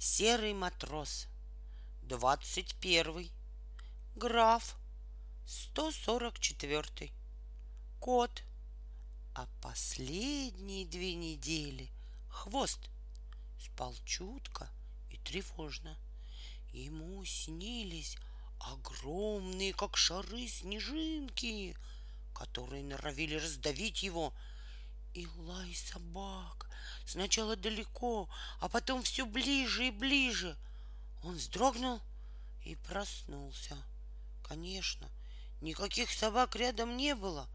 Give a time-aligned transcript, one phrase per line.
[0.00, 1.26] Серый матрос.
[2.02, 3.32] Двадцать первый.
[4.14, 4.76] Граф.
[5.44, 7.12] Сто сорок четвертый.
[7.98, 8.44] Кот.
[9.34, 11.90] А последние две недели
[12.28, 12.78] хвост
[13.58, 14.70] спал чутко
[15.10, 15.98] и тревожно.
[16.72, 18.18] Ему снились
[18.60, 21.76] огромные, как шары, снежинки,
[22.34, 24.32] которые норовили раздавить его,
[25.18, 26.70] и лай собак.
[27.04, 28.28] Сначала далеко,
[28.60, 30.56] а потом все ближе и ближе.
[31.24, 32.00] Он вздрогнул
[32.64, 33.76] и проснулся.
[34.44, 35.10] Конечно,
[35.60, 37.48] никаких собак рядом не было,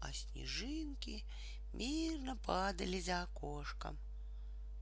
[0.00, 1.24] а снежинки
[1.72, 3.98] мирно падали за окошком.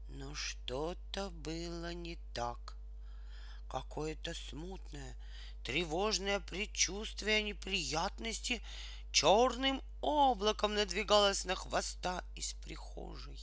[0.09, 2.77] Но что-то было не так.
[3.69, 5.17] Какое-то смутное,
[5.65, 8.63] тревожное предчувствие неприятности
[9.13, 13.41] черным облаком надвигалось на хвоста из прихожей.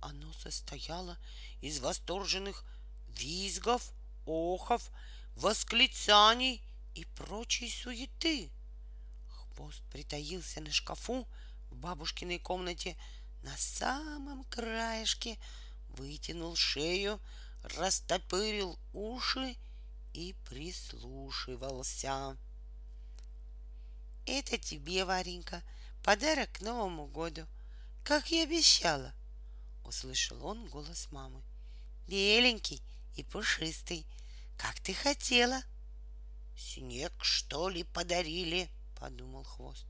[0.00, 1.18] Оно состояло
[1.60, 2.64] из восторженных
[3.08, 3.92] визгов,
[4.26, 4.90] охов,
[5.34, 6.62] восклицаний
[6.94, 8.50] и прочей суеты.
[9.26, 11.26] Хвост притаился на шкафу
[11.70, 12.96] в бабушкиной комнате
[13.42, 15.38] на самом краешке,
[15.88, 17.20] вытянул шею,
[17.62, 19.56] растопырил уши
[20.12, 22.36] и прислушивался.
[24.30, 25.62] Это тебе, Варенька,
[26.02, 27.46] подарок к Новому году,
[28.04, 29.14] как и обещала.
[29.84, 31.42] Услышал он голос мамы.
[32.06, 32.82] Беленький
[33.16, 34.06] и пушистый,
[34.58, 35.62] как ты хотела.
[36.58, 38.68] Снег, что ли, подарили,
[39.00, 39.86] подумал хвост.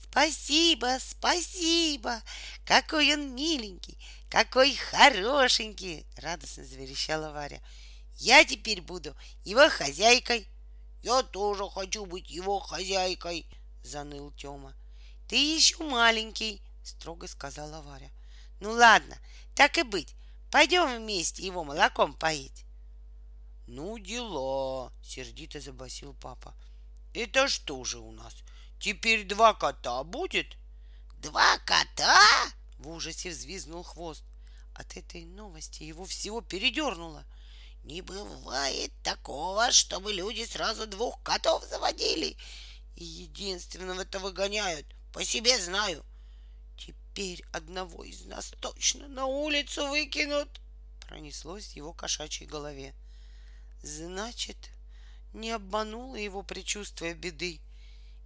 [0.00, 2.22] Спасибо, спасибо!
[2.64, 3.98] Какой он миленький,
[4.30, 6.06] какой хорошенький!
[6.16, 7.60] Радостно заверещала Варя.
[8.18, 10.48] Я теперь буду его хозяйкой.
[11.02, 13.46] Я тоже хочу быть его хозяйкой,
[13.82, 14.74] заныл Тёма.
[15.28, 18.10] Ты еще маленький, строго сказала Варя.
[18.60, 19.16] Ну ладно,
[19.54, 20.14] так и быть.
[20.50, 22.64] Пойдем вместе его молоком поить.
[23.66, 26.54] Ну, дела, сердито забасил папа.
[27.12, 28.34] Это что же у нас?
[28.80, 30.56] Теперь два кота будет?
[31.18, 32.18] Два кота?
[32.78, 34.24] В ужасе взвизнул хвост.
[34.74, 37.26] От этой новости его всего передернуло.
[37.84, 42.36] Не бывает такого, чтобы люди сразу двух котов заводили.
[42.96, 44.86] И единственного это выгоняют.
[45.12, 46.04] По себе знаю.
[46.76, 50.60] Теперь одного из нас точно на улицу выкинут.
[51.06, 52.94] Пронеслось в его кошачьей голове.
[53.82, 54.70] Значит,
[55.32, 57.60] не обмануло его предчувствие беды.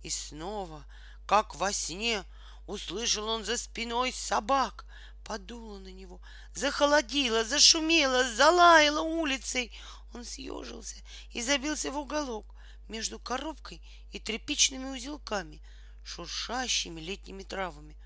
[0.02, 0.84] И снова,
[1.26, 2.24] как во сне,
[2.66, 4.84] услышал он за спиной собак,
[5.24, 6.20] подуло на него,
[6.54, 9.72] захолодило, зашумело, залаяло улицей.
[10.12, 10.96] Он съежился
[11.30, 12.54] и забился в уголок
[12.88, 15.62] между коробкой и тряпичными узелками,
[16.04, 17.96] шуршащими летними травами.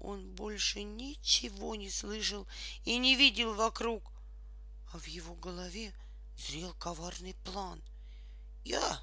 [0.00, 2.46] Он больше ничего не слышал
[2.84, 4.12] и не видел вокруг,
[4.92, 5.94] а в его голове
[6.36, 7.82] зрел коварный план.
[8.64, 9.02] Я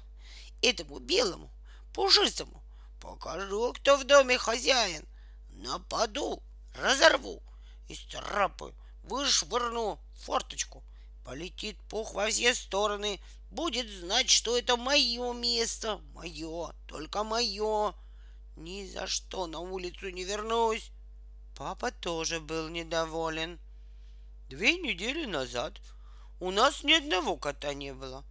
[0.60, 1.52] этому белому,
[1.92, 2.62] пушистому
[3.00, 5.04] покажу, кто в доме хозяин.
[5.50, 6.42] Нападу
[6.74, 7.42] разорву,
[7.88, 10.82] исцарапаю, вышвырну форточку.
[11.24, 17.94] Полетит пух во все стороны, будет знать, что это мое место, мое, только мое.
[18.56, 20.90] Ни за что на улицу не вернусь.
[21.56, 23.60] Папа тоже был недоволен.
[24.48, 25.80] Две недели назад
[26.40, 28.24] у нас ни одного кота не было.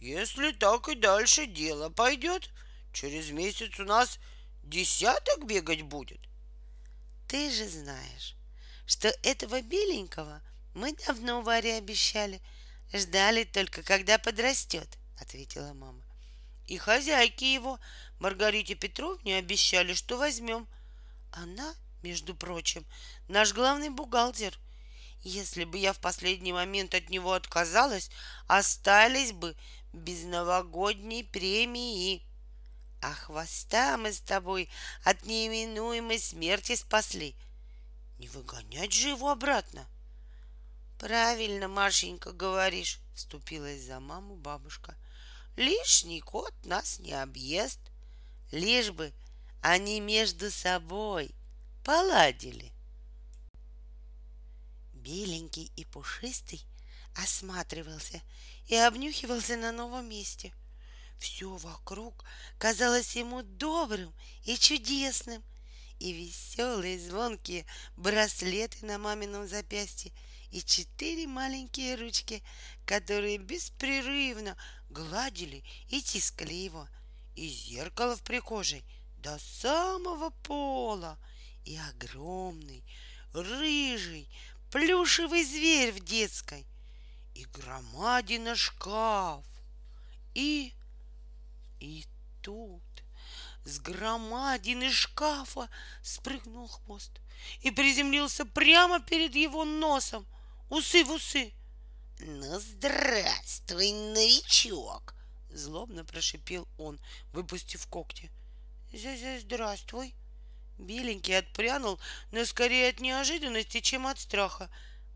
[0.00, 2.50] Если так и дальше дело пойдет,
[2.92, 4.18] через месяц у нас
[4.62, 6.27] десяток бегать будет.
[7.28, 8.34] Ты же знаешь,
[8.86, 10.40] что этого беленького
[10.72, 12.40] мы давно Варе обещали.
[12.90, 16.02] Ждали только, когда подрастет, ответила мама.
[16.66, 17.78] И хозяйки его,
[18.18, 20.66] Маргарите Петровне, обещали, что возьмем.
[21.30, 22.86] Она, между прочим,
[23.28, 24.58] наш главный бухгалтер.
[25.20, 28.10] Если бы я в последний момент от него отказалась,
[28.46, 29.54] остались бы
[29.92, 32.27] без новогодней премии.
[33.00, 34.68] А хвоста мы с тобой
[35.04, 37.36] от неименуемой смерти спасли.
[38.18, 39.86] Не выгонять же его обратно.
[40.98, 44.96] Правильно, Машенька, говоришь, вступилась за маму бабушка.
[45.54, 47.78] Лишний кот нас не объест,
[48.50, 49.12] лишь бы
[49.62, 51.34] они между собой
[51.84, 52.72] поладили.
[54.92, 56.66] Беленький и пушистый
[57.14, 58.20] осматривался
[58.66, 60.52] и обнюхивался на новом месте—
[61.18, 62.24] все вокруг
[62.58, 65.42] казалось ему добрым и чудесным,
[65.98, 67.66] и веселые звонкие
[67.96, 70.12] браслеты на мамином запястье,
[70.50, 72.42] и четыре маленькие ручки,
[72.86, 74.56] которые беспрерывно
[74.88, 76.88] гладили и тискали его,
[77.34, 78.84] и зеркало в прихожей
[79.18, 81.18] до самого пола,
[81.64, 82.84] и огромный,
[83.32, 84.28] рыжий,
[84.70, 86.66] плюшевый зверь в детской.
[87.34, 89.44] и громадина шкаф.
[90.34, 90.72] И...
[91.80, 92.04] И
[92.42, 92.82] тут
[93.64, 95.68] с громадины шкафа
[96.02, 97.12] спрыгнул хвост
[97.60, 100.26] и приземлился прямо перед его носом,
[100.70, 101.52] усы в усы.
[102.20, 105.14] «Ну, здравствуй, новичок!»—
[105.50, 106.98] злобно прошипел он,
[107.32, 108.30] выпустив когти.
[108.92, 110.14] «Здравствуй!»
[110.78, 111.98] Беленький отпрянул,
[112.30, 114.70] но скорее от неожиданности, чем от страха.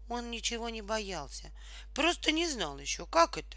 [0.09, 1.51] Он ничего не боялся,
[1.95, 3.57] просто не знал еще, как это.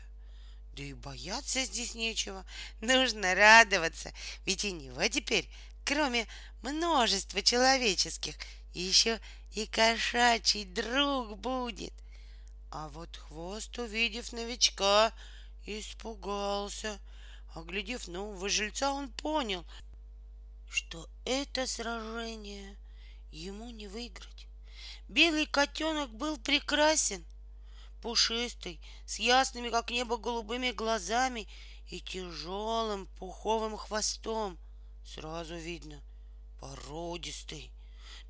[0.75, 2.45] Да и бояться здесь нечего.
[2.81, 4.11] Нужно радоваться,
[4.45, 5.49] ведь у него теперь,
[5.85, 6.27] кроме
[6.61, 8.35] множества человеческих,
[8.73, 9.21] еще
[9.53, 11.93] и кошачий друг будет.
[12.71, 15.13] А вот хвост, увидев новичка,
[15.65, 16.99] испугался.
[17.53, 19.65] Оглядев нового жильца, он понял,
[20.69, 22.75] что это сражение
[23.31, 24.47] ему не выиграть.
[25.07, 27.23] Белый котенок был прекрасен,
[28.01, 31.47] пушистый, с ясными, как небо, голубыми глазами
[31.89, 34.57] и тяжелым пуховым хвостом.
[35.05, 36.01] Сразу видно,
[36.59, 37.71] породистый.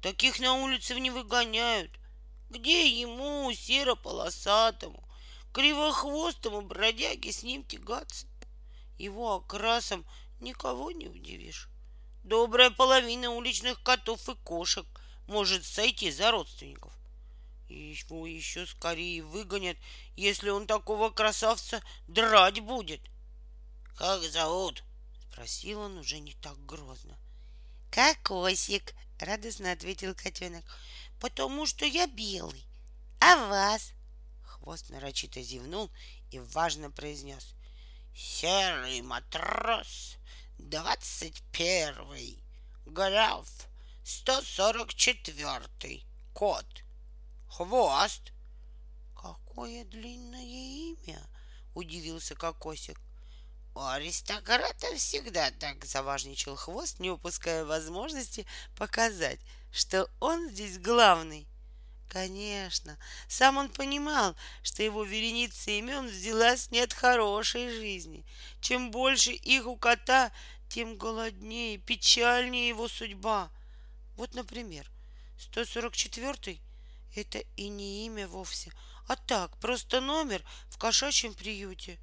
[0.01, 1.91] Таких на улице не выгоняют—
[2.49, 5.03] где ему, серо-полосатому,
[5.51, 8.27] кривохвостому бродяге с ним тягаться?
[8.97, 10.05] Его окрасом
[10.39, 11.69] никого не удивишь.
[12.23, 14.85] Добрая половина уличных котов и кошек
[15.27, 16.94] может сойти за родственников.
[17.69, 19.77] Его еще скорее выгонят,
[20.15, 23.01] если он такого красавца драть будет.—
[23.97, 24.83] Как зовут?—
[25.31, 27.17] спросил он уже не так грозно.—
[27.91, 30.65] Кокосик,— радостно ответил котенок
[31.19, 32.63] потому что я белый.
[33.19, 33.93] А вас?
[34.43, 35.91] Хвост нарочито зевнул
[36.31, 37.55] и важно произнес.
[38.15, 40.17] Серый матрос,
[40.57, 42.43] двадцать первый,
[42.85, 43.47] граф,
[44.03, 46.84] сто сорок четвертый, кот,
[47.55, 48.33] хвост.
[49.15, 51.21] Какое длинное имя,
[51.73, 52.99] удивился Кокосик.
[53.73, 59.39] У аристократа всегда так заважничал хвост, не упуская возможности показать,
[59.71, 61.47] что он здесь главный.
[62.09, 62.97] Конечно,
[63.29, 68.25] сам он понимал, что его вереница имен взялась не от хорошей жизни.
[68.59, 70.31] Чем больше их у кота,
[70.69, 73.49] тем голоднее, печальнее его судьба.
[74.17, 74.89] Вот, например,
[75.37, 76.61] 144-й—
[77.17, 78.71] это и не имя вовсе,
[79.07, 81.99] а так, просто номер в кошачьем приюте.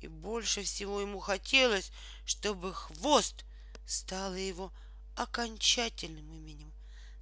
[0.00, 1.92] И больше всего ему хотелось,
[2.24, 3.44] чтобы хвост
[3.86, 4.72] стало его
[5.16, 6.72] окончательным именем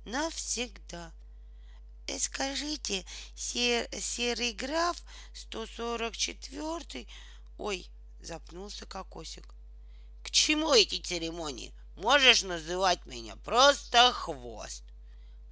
[0.05, 1.13] навсегда.
[2.07, 3.05] Э, скажите,
[3.35, 5.03] сер, серый граф
[5.35, 7.07] 144
[7.59, 7.91] Ой,
[8.21, 9.55] запнулся кокосик.
[10.23, 11.75] К чему эти церемонии?
[11.97, 14.85] Можешь называть меня просто хвост.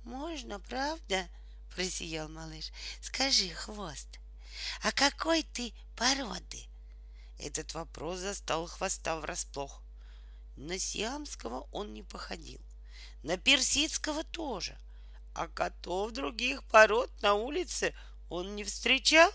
[0.05, 1.29] Можно, правда?
[1.77, 2.73] Просиял малыш.
[3.03, 4.09] Скажи, хвост,
[4.83, 6.65] а какой ты породы?
[7.39, 9.83] Этот вопрос застал хвоста врасплох.
[10.57, 12.63] На сиамского он не походил
[13.23, 14.79] на персидского тоже.
[15.35, 17.95] А котов других пород на улице
[18.31, 19.31] он не встречал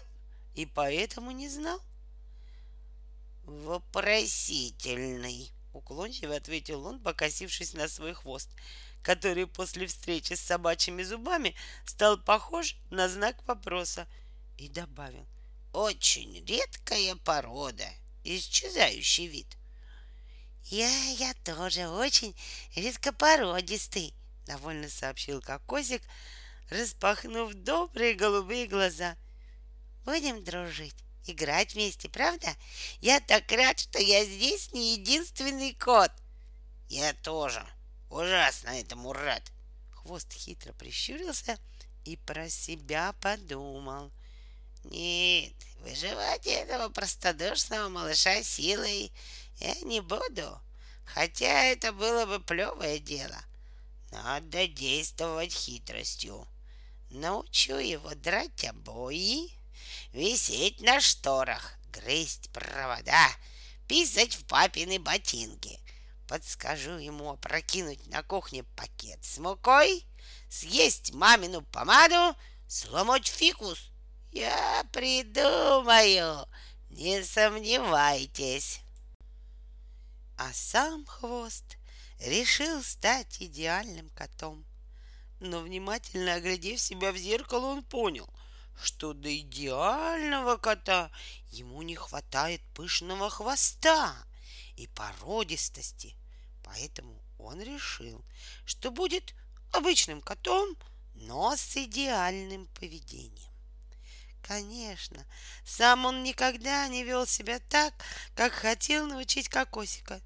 [0.56, 1.80] и поэтому не знал.
[3.44, 8.50] «Вопросительный»,— уклончиво ответил он, покосившись на свой хвост,
[9.04, 11.56] который после встречи с собачьими зубами
[11.86, 14.08] стал похож на знак вопроса,
[14.58, 15.28] и добавил,
[15.74, 17.88] «Очень редкая порода,
[18.24, 19.58] исчезающий вид.
[20.66, 22.36] Я, я тоже очень
[22.76, 24.14] редкопородистый,
[24.46, 26.04] довольно сообщил Кокосик,
[26.70, 29.18] распахнув добрые голубые глаза.
[30.06, 32.48] Будем дружить, играть вместе, правда?
[33.00, 36.12] Я так рад, что я здесь не единственный кот.
[36.90, 37.66] Я тоже
[38.12, 39.52] ужасно этому рад.
[39.92, 41.58] Хвост хитро прищурился
[42.04, 44.12] и про себя подумал.
[44.84, 49.12] Нет, выживать этого простодушного малыша силой
[49.60, 50.60] я не буду,
[51.06, 53.38] хотя это было бы плевое дело.
[54.12, 56.48] Надо действовать хитростью.
[57.12, 59.52] Научу его драть обои,
[60.14, 63.30] висеть на шторах, грызть провода,
[63.88, 65.80] писать в папины ботинки.
[66.32, 70.06] Подскажу ему опрокинуть на кухне пакет с мукой,
[70.48, 72.38] съесть мамину помаду,
[72.70, 73.92] сломать фикус.
[74.32, 76.48] Я придумаю,
[76.90, 78.80] не сомневайтесь
[80.38, 81.78] а сам хвост
[82.18, 84.66] решил стать идеальным котом.
[85.42, 88.34] Но внимательно оглядев себя в зеркало, он понял,
[88.82, 91.12] что до идеального кота
[91.50, 94.16] ему не хватает пышного хвоста
[94.78, 96.16] и породистости.
[96.74, 98.24] Поэтому он решил,
[98.66, 99.36] что будет
[99.74, 100.78] обычным котом,
[101.16, 103.52] но с идеальным поведением.
[104.42, 105.26] Конечно,
[105.66, 107.94] сам он никогда не вел себя так,
[108.36, 110.22] как хотел научить Кокосика.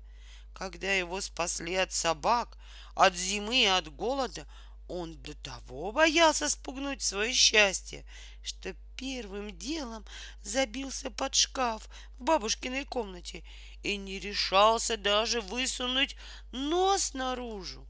[0.53, 2.57] Когда его спасли от собак,
[2.93, 4.47] от зимы и от голода,
[4.87, 8.05] он до того боялся спугнуть свое счастье,
[8.43, 10.05] что первым делом
[10.41, 13.43] забился под шкаф в бабушкиной комнате
[13.83, 16.15] и не решался даже высунуть
[16.51, 17.87] нос наружу.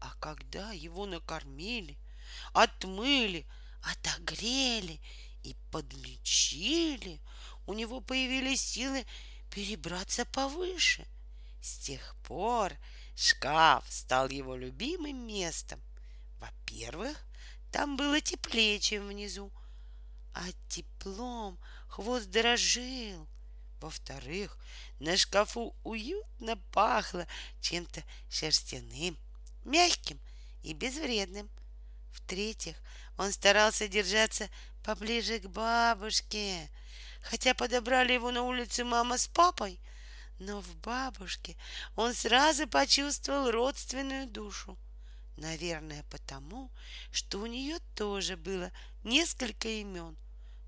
[0.00, 1.98] А когда его накормили,
[2.52, 3.46] отмыли,
[3.82, 5.00] отогрели
[5.42, 7.20] и подлечили,
[7.66, 9.04] у него появились силы
[9.50, 11.06] перебраться повыше.
[11.60, 12.72] С тех пор
[13.16, 15.82] шкаф стал его любимым местом.
[16.40, 17.16] Во-первых,
[17.70, 19.52] там было теплее, чем внизу,
[20.34, 23.26] а теплом хвост дрожил.
[23.80, 24.58] Во-вторых,
[24.98, 27.26] на шкафу уютно пахло
[27.60, 29.16] чем-то шерстяным,
[29.64, 30.18] мягким
[30.62, 31.48] и безвредным.
[32.12, 32.76] В-третьих,
[33.16, 34.48] он старался держаться
[34.82, 36.70] поближе к бабушке,
[37.20, 39.80] хотя подобрали его на улице мама с папой,
[40.38, 41.56] но в бабушке
[41.94, 44.78] он сразу почувствовал родственную душу.
[45.38, 46.68] Наверное, потому,
[47.12, 48.72] что у нее тоже было
[49.04, 50.16] несколько имен.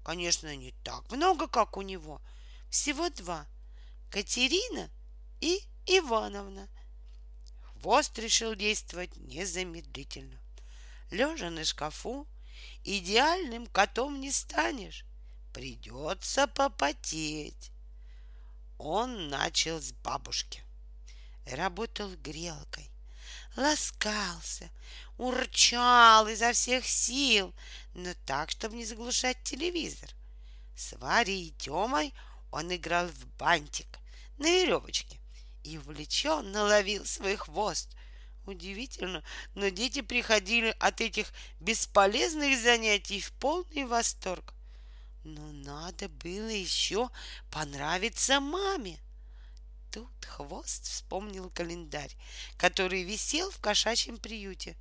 [0.05, 2.23] Конечно, не так много, как у него.
[2.71, 3.49] Всего два.
[4.11, 4.89] Катерина
[5.41, 6.69] и Ивановна.
[7.63, 10.39] Хвост решил действовать незамедлительно.
[11.11, 12.29] Лежа на шкафу,
[12.85, 15.05] идеальным котом не станешь.
[15.53, 17.73] Придется попотеть.
[18.79, 20.63] Он начал с бабушки.
[21.45, 22.89] Работал грелкой,
[23.57, 24.71] ласкался,
[25.17, 27.55] урчал изо всех сил,
[27.95, 30.11] но так, чтобы не заглушать телевизор.
[30.77, 32.15] С Варей и Тёмой
[32.51, 33.99] он играл в бантик
[34.39, 35.19] на веревочке
[35.63, 37.91] и увлеченно ловил свой хвост,
[38.47, 39.23] Удивительно,
[39.55, 44.55] но дети приходили от этих бесполезных занятий в полный восторг.
[45.23, 47.11] Но надо было еще
[47.51, 48.99] понравиться маме.
[49.91, 52.15] Тут хвост вспомнил календарь,
[52.57, 54.77] который висел в кошачьем приюте.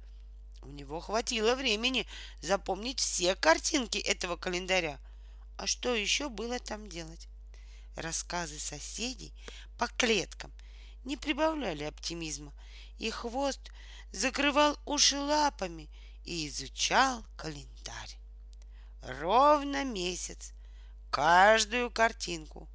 [0.62, 2.06] У него хватило времени
[2.42, 5.00] запомнить все картинки этого календаря.
[5.58, 7.28] А что еще было там делать?
[7.96, 9.34] Рассказы соседей
[9.78, 10.52] по клеткам
[11.04, 12.54] не прибавляли оптимизма—
[13.00, 13.72] и хвост
[14.12, 15.90] закрывал уши лапами
[16.26, 18.20] и изучал календарь.
[19.02, 20.54] Ровно месяц,
[21.10, 22.70] каждую картинку.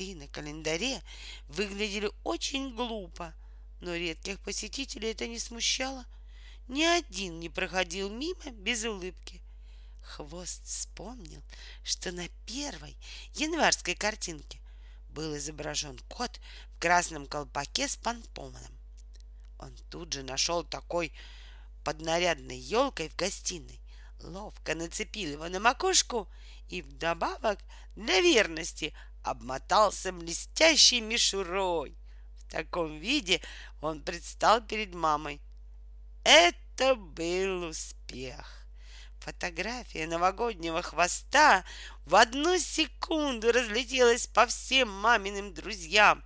[0.00, 1.02] Коты на календаре
[1.48, 3.34] выглядели очень глупо,
[3.80, 6.06] но редких посетителей это не смущало.
[6.68, 9.42] Ни один не проходил мимо без улыбки.
[10.00, 11.42] Хвост вспомнил,
[11.84, 12.96] что на первой
[13.34, 14.58] январской картинке
[15.10, 16.40] был изображен кот
[16.76, 18.78] в красном колпаке с помпоном.
[19.58, 21.12] Он тут же нашел такой
[21.84, 23.78] под нарядной елкой в гостиной,
[24.22, 26.26] ловко нацепил его на макушку
[26.70, 27.58] и вдобавок
[27.96, 31.96] для верности обмотался блестящей мишурой.
[32.36, 33.40] В таком виде
[33.80, 35.40] он предстал перед мамой.
[36.24, 38.66] Это был успех.
[39.20, 41.64] Фотография новогоднего хвоста
[42.06, 46.24] в одну секунду разлетелась по всем маминым друзьям.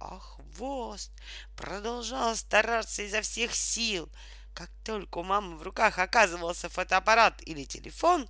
[0.00, 1.12] Ах, хвост
[1.56, 4.10] продолжал стараться изо всех сил.
[4.54, 8.28] Как только у мамы в руках оказывался фотоаппарат или телефон,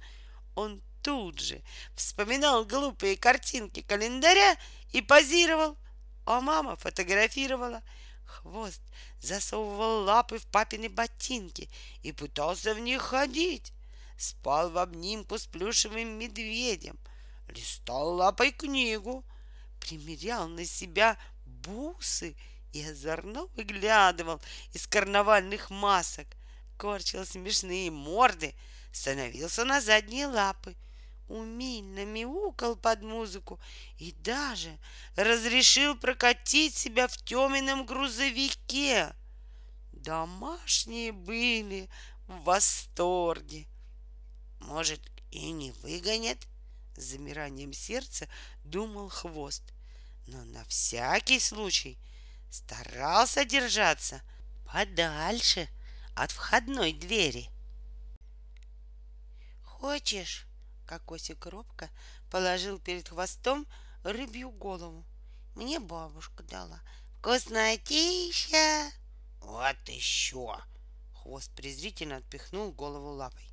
[0.54, 1.62] он тут же
[1.94, 4.56] вспоминал глупые картинки календаря
[4.92, 5.76] и позировал,
[6.24, 7.82] а мама фотографировала.
[8.24, 8.80] Хвост
[9.20, 11.68] засовывал лапы в папины ботинки
[12.02, 13.72] и пытался в них ходить.
[14.16, 16.98] Спал в обнимку с плюшевым медведем,
[17.48, 19.24] листал лапой книгу,
[19.80, 22.36] примерял на себя бусы
[22.72, 24.40] и озорно выглядывал
[24.72, 26.26] из карнавальных масок,
[26.78, 28.54] корчил смешные морды,
[28.92, 30.76] становился на задние лапы,
[31.32, 33.60] умильно мяукал под музыку
[33.98, 34.78] и даже
[35.16, 39.14] разрешил прокатить себя в теменном грузовике.
[39.92, 41.88] Домашние были
[42.26, 43.66] в восторге.
[44.60, 46.38] Может, и не выгонят?
[46.96, 48.28] С замиранием сердца
[48.64, 49.62] думал хвост—
[50.26, 51.98] но на всякий случай
[52.50, 54.22] старался держаться
[54.64, 55.68] подальше
[56.14, 57.50] от входной двери.
[59.62, 60.46] «Хочешь?»—
[60.92, 61.88] Кокосик робко
[62.30, 63.66] положил перед хвостом
[64.04, 65.06] рыбью голову.
[65.54, 66.82] «Мне бабушка дала.
[67.18, 68.90] Вкуснотища!»
[69.40, 70.58] «Вот еще!»—
[71.14, 73.48] хвост презрительно отпихнул голову лапой.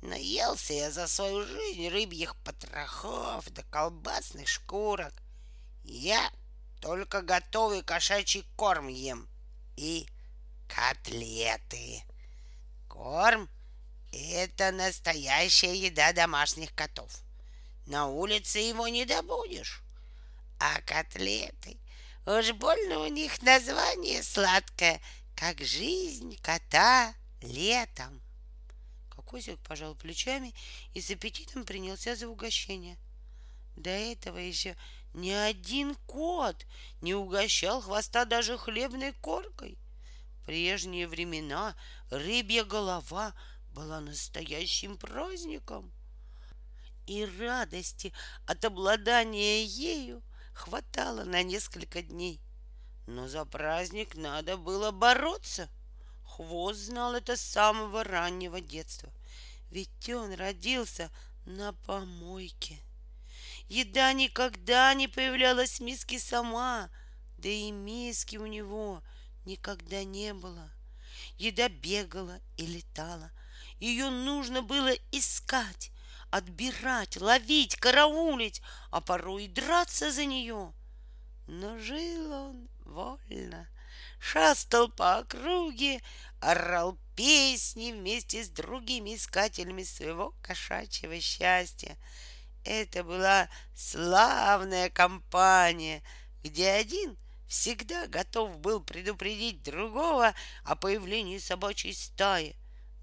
[0.00, 5.12] Наелся я за свою жизнь рыбьих потрохов да колбасных шкурок.
[5.84, 6.32] Я
[6.80, 9.28] только готовый кошачий корм ем
[9.76, 10.08] и
[10.68, 12.02] котлеты.
[12.88, 13.50] Корм
[14.12, 17.10] Это настоящая еда домашних котов.
[17.86, 19.82] На улице его не добудешь.
[20.60, 21.78] А котлеты,
[22.26, 25.00] уж больно у них название сладкое,
[25.34, 28.20] как жизнь кота летом.
[29.08, 30.54] Кокосик пожал плечами
[30.94, 32.98] и с аппетитом принялся за угощение.
[33.76, 34.76] До этого еще
[35.14, 36.66] ни один кот
[37.00, 39.78] не угощал хвоста даже хлебной коркой.
[40.42, 41.74] В прежние времена
[42.10, 43.34] рыбья голова
[43.72, 45.92] была настоящим праздником.
[47.06, 48.12] И радости
[48.46, 50.22] от обладания ею
[50.54, 52.40] хватало на несколько дней.
[53.06, 55.68] Но за праздник надо было бороться.
[56.24, 59.12] Хвост знал это с самого раннего детства.
[59.70, 61.10] Ведь он родился
[61.44, 62.78] на помойке.
[63.68, 66.90] Еда никогда не появлялась в миске сама,
[67.38, 69.02] да и миски у него
[69.44, 70.70] никогда не было.
[71.38, 73.32] Еда бегала и летала.
[73.82, 75.90] Ее нужно было искать,
[76.30, 78.62] отбирать, ловить, караулить,
[78.92, 80.72] а порой и драться за нее.
[81.48, 83.68] Но жил он вольно,
[84.20, 86.00] шастал по округе,
[86.38, 91.98] орал песни вместе с другими искателями своего кошачьего счастья.
[92.62, 96.04] Это была славная компания,
[96.44, 102.56] где один всегда готов был предупредить другого о появлении собачьей стаи,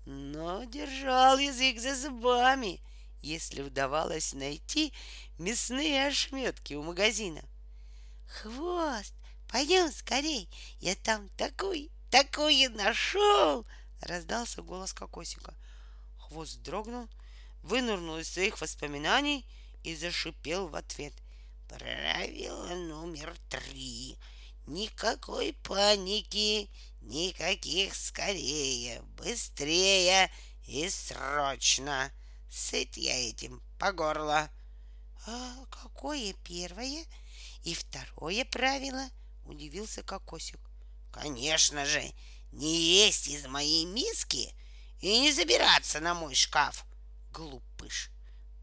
[0.09, 2.81] но держал язык за зубами,
[3.21, 4.91] если удавалось найти
[5.37, 7.43] мясные ошметки у магазина.
[8.27, 9.13] «Хвост,
[9.47, 10.49] пойдем скорей,
[10.79, 13.67] я там такой, такое нашел!»—
[14.01, 15.53] раздался голос Кокосика.
[16.17, 17.07] Хвост дрогнул,
[17.61, 19.45] вынырнул из своих воспоминаний
[19.83, 21.13] и зашипел в ответ.
[21.67, 24.17] Правило номер три.
[24.65, 26.67] Никакой паники,
[27.01, 30.31] никаких скорее, быстрее
[30.65, 32.11] и срочно.
[32.49, 34.49] Сыт я этим по горло.
[35.27, 37.05] А какое первое
[37.63, 39.09] и второе правило?
[39.45, 40.59] Удивился Кокосик.
[41.11, 42.03] Конечно же,
[42.51, 44.55] не есть из моей миски
[45.01, 46.85] и не забираться на мой шкаф.
[47.31, 48.11] Глупыш.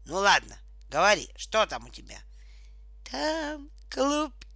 [0.05, 0.57] Ну ладно,
[0.89, 2.19] говори, что там у тебя?
[3.09, 3.69] Там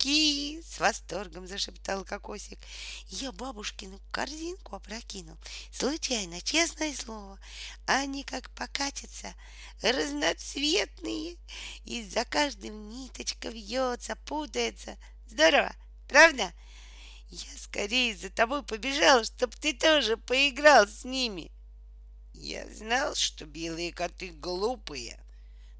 [0.01, 2.59] клубки, с восторгом зашептал Кокосик.
[3.07, 5.37] Я бабушкину корзинку опрокинул.
[5.71, 7.39] Случайно, честное слово.
[7.85, 9.33] Они как покатятся,
[9.81, 11.37] разноцветные.
[11.85, 14.97] И за каждым ниточка вьется, путается.
[15.27, 15.73] Здорово,
[16.07, 16.53] правда?
[17.29, 21.51] Я скорее за тобой побежал, чтоб ты тоже поиграл с ними.
[22.33, 25.23] Я знал, что белые коты глупые,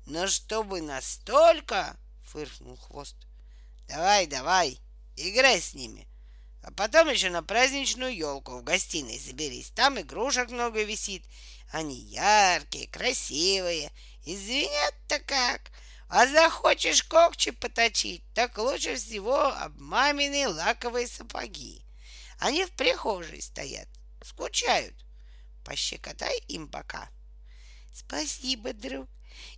[0.05, 3.15] но чтобы настолько, фыркнул хвост.
[3.91, 4.79] Давай, давай,
[5.17, 6.07] играй с ними.
[6.63, 9.71] А потом еще на праздничную елку в гостиной заберись.
[9.71, 11.25] Там игрушек много висит.
[11.73, 13.91] Они яркие, красивые.
[14.23, 15.71] И звенят-то как.
[16.07, 21.85] А захочешь когчи поточить, так лучше всего об мамины лаковые сапоги.
[22.39, 23.89] Они в прихожей стоят,
[24.23, 24.95] скучают.
[25.65, 27.09] Пощекотай им пока.
[27.93, 29.09] Спасибо, друг.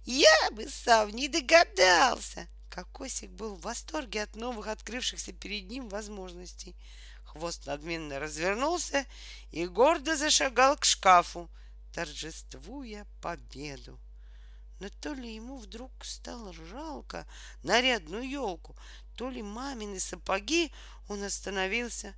[0.05, 2.47] Я бы сам не догадался.
[2.73, 6.75] Кокосик был в восторге от новых открывшихся перед ним возможностей.
[7.23, 9.05] Хвост надменно развернулся
[9.51, 11.49] и гордо зашагал к шкафу,
[11.93, 13.99] торжествуя победу
[14.83, 17.25] но то ли ему вдруг стало жалко
[17.63, 18.75] нарядную елку,
[19.15, 20.73] то ли мамины сапоги,
[21.07, 22.13] он остановился.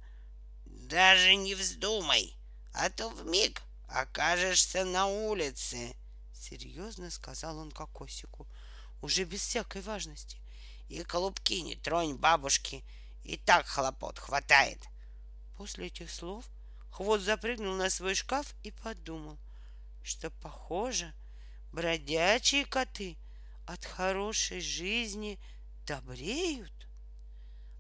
[0.66, 2.36] Даже не вздумай,
[2.74, 5.96] а то вмиг окажешься на улице,
[6.34, 8.48] серьезно сказал он Кокосику,
[9.04, 10.40] уже без всякой важности.
[10.90, 12.84] И колубки не тронь бабушки,
[13.24, 14.80] и так хлопот хватает.
[15.58, 16.46] После этих слов
[16.92, 19.38] Хвост запрыгнул на свой шкаф и подумал,
[20.02, 21.14] что, похоже,—
[21.76, 23.18] бродячие коты
[23.66, 25.38] от хорошей жизни
[25.86, 26.72] добреют.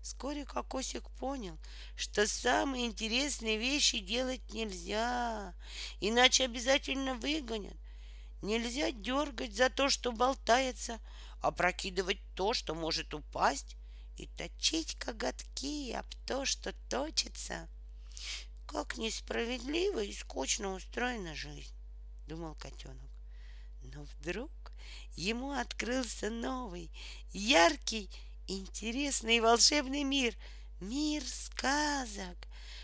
[0.02, 1.58] Вскоре Кокосик понял,
[1.96, 5.56] что самые интересные вещи делать нельзя,
[6.02, 7.78] иначе обязательно выгонят.
[8.41, 11.00] Нельзя дергать за то, что болтается,
[11.47, 13.75] опрокидывать то, что может упасть,
[14.17, 17.67] и точить коготки об то, что точится.
[18.65, 21.73] Как несправедливо и скучно устроена жизнь,
[22.27, 23.12] думал котенок.
[23.81, 24.51] Но вдруг
[25.15, 26.89] ему открылся новый,
[27.31, 28.10] яркий,
[28.47, 30.36] интересный и волшебный мир.
[30.79, 32.38] Мир сказок,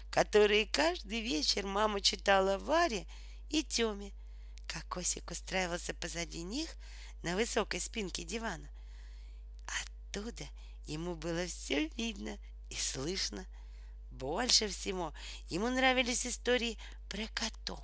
[0.09, 3.07] которые каждый вечер мама читала Варе
[3.49, 4.13] и Теме.
[4.67, 6.69] Кокосик устраивался позади них
[7.23, 8.69] на высокой спинке дивана.
[9.81, 10.47] Оттуда
[10.85, 12.37] ему было все видно
[12.69, 13.45] и слышно.
[14.09, 15.13] Больше всего
[15.47, 16.77] ему нравились истории
[17.09, 17.83] про котов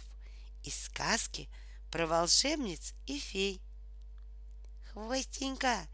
[0.64, 1.50] и сказки
[1.92, 3.62] про волшебниц и фей.
[4.92, 5.88] Хвостенька,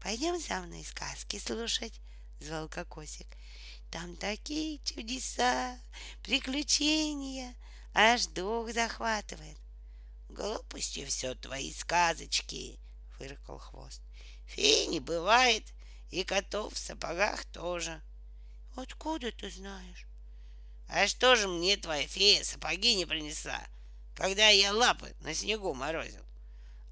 [0.00, 2.00] пойдем за мной сказки слушать,
[2.38, 3.26] звал Кокосик.
[3.90, 5.78] Там такие чудеса,
[6.22, 7.54] приключения,
[7.92, 9.58] аж дух захватывает.
[10.28, 12.78] Глупости все твои сказочки,
[13.20, 14.02] фыркал хвост.
[14.46, 15.64] Фей не бывает,
[16.10, 18.00] и котов в сапогах тоже.
[18.76, 20.06] Откуда ты знаешь?
[20.88, 23.62] А что же мне твоя фея сапоги не принесла,
[24.16, 26.24] когда я лапы на снегу морозил?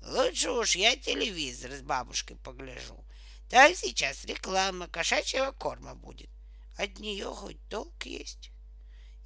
[0.02, 3.04] Лучше уж я телевизор с бабушкой погляжу.
[3.48, 6.30] Там сейчас реклама кошачьего корма будет.
[6.76, 8.52] От нее хоть толк есть.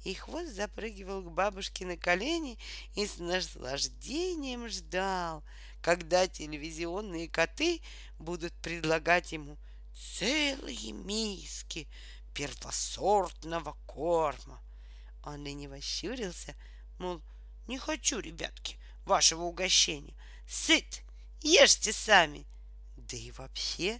[0.03, 2.57] И хвост запрыгивал к бабушке на колени
[2.95, 5.43] и с наслаждением ждал,
[5.83, 7.81] когда телевизионные коты
[8.17, 9.57] будут предлагать ему
[9.93, 11.89] целые миски
[12.33, 14.63] первосортного корма.
[15.23, 16.55] Он лениво щурился,
[16.99, 17.21] мол,
[17.67, 20.15] не хочу, ребятки, вашего угощения.
[20.47, 21.03] Сыт,
[21.41, 22.47] ешьте сами.
[22.95, 23.99] Да и вообще,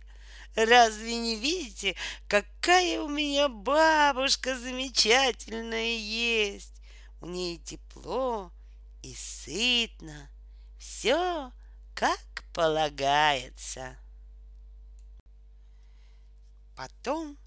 [0.55, 1.97] разве не видите,
[2.29, 6.81] какая у меня бабушка замечательная есть?
[7.19, 8.53] У ней тепло
[9.01, 10.29] и сытно.
[10.77, 11.51] Все
[11.95, 13.97] как полагается.
[16.75, 17.37] Потом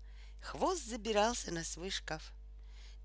[0.40, 2.32] хвост забирался на свой шкаф.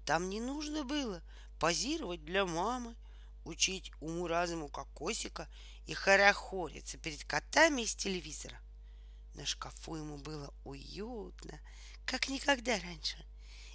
[0.06, 1.22] Там не нужно было
[1.60, 2.96] позировать для мамы,
[3.44, 5.48] учить уму-разуму кокосика
[5.88, 8.60] и хорохориться перед котами из телевизора.
[9.34, 11.60] На шкафу ему было уютно,
[12.06, 13.18] как никогда раньше.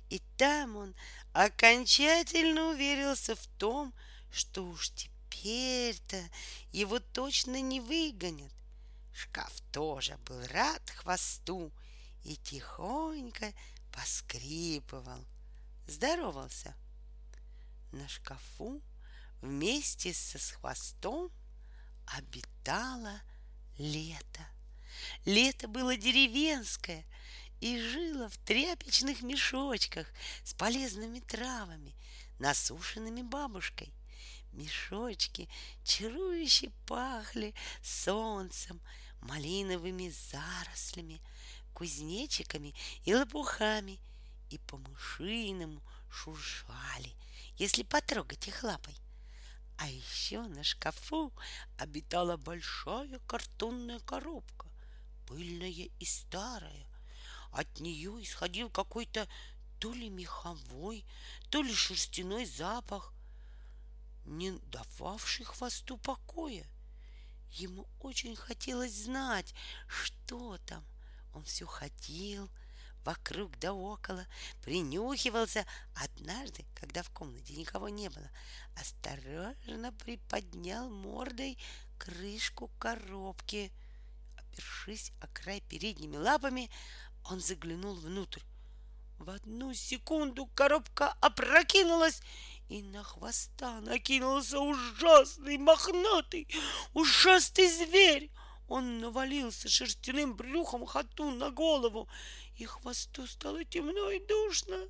[0.09, 0.95] И там он
[1.33, 3.93] окончательно уверился в том,
[4.31, 4.91] что уж
[5.37, 6.31] теперь-то
[6.73, 8.53] его точно не выгонят.
[9.13, 11.73] Шкаф тоже был рад хвосту
[12.23, 13.53] и тихонько
[13.93, 15.25] поскрипывал,
[15.87, 16.75] здоровался.
[17.93, 18.83] На шкафу
[19.41, 21.31] вместе со хвостом
[22.07, 23.21] обитало
[23.79, 24.47] лето.
[25.25, 27.05] Лето было деревенское
[27.61, 30.07] и жило в тряпичных мешочках
[30.45, 31.95] с полезными травами,
[32.39, 33.96] насушенными бабушкой.
[34.57, 35.51] Мешочки
[35.85, 38.81] чарующе пахли солнцем,
[39.21, 41.21] малиновыми зарослями,
[41.75, 44.01] кузнечиками и лопухами
[44.49, 47.13] и по-мышиному шуршали,
[47.59, 48.97] если потрогать их лапой.
[49.77, 51.35] А еще на шкафу
[51.77, 54.69] обитала большая картонная коробка,
[55.27, 56.87] пыльная и старая.
[57.53, 59.29] От нее исходил какой-то
[59.79, 61.05] то ли меховой,
[61.51, 63.13] то ли шерстяной запах,
[64.27, 66.67] не дававший хвосту покоя.
[67.51, 69.55] Ему очень хотелось знать,
[69.89, 70.85] что там.
[71.33, 72.51] Он все ходил,
[73.05, 74.27] вокруг да около,
[74.63, 75.65] принюхивался.
[75.95, 78.31] Однажды, когда в комнате никого не было,
[78.75, 81.59] осторожно приподнял мордой
[81.99, 83.73] крышку коробки.
[84.37, 86.71] Опершись о край передними лапами,
[87.25, 88.43] он заглянул внутрь.
[89.19, 92.21] В одну секунду коробка опрокинулась,
[92.69, 96.49] и на хвоста накинулся ужасный, мохнатый,
[96.95, 98.31] ужасный зверь.
[98.69, 102.09] Он навалился шерстяным брюхом хату на голову,
[102.57, 104.89] и хвосту стало темно и душно.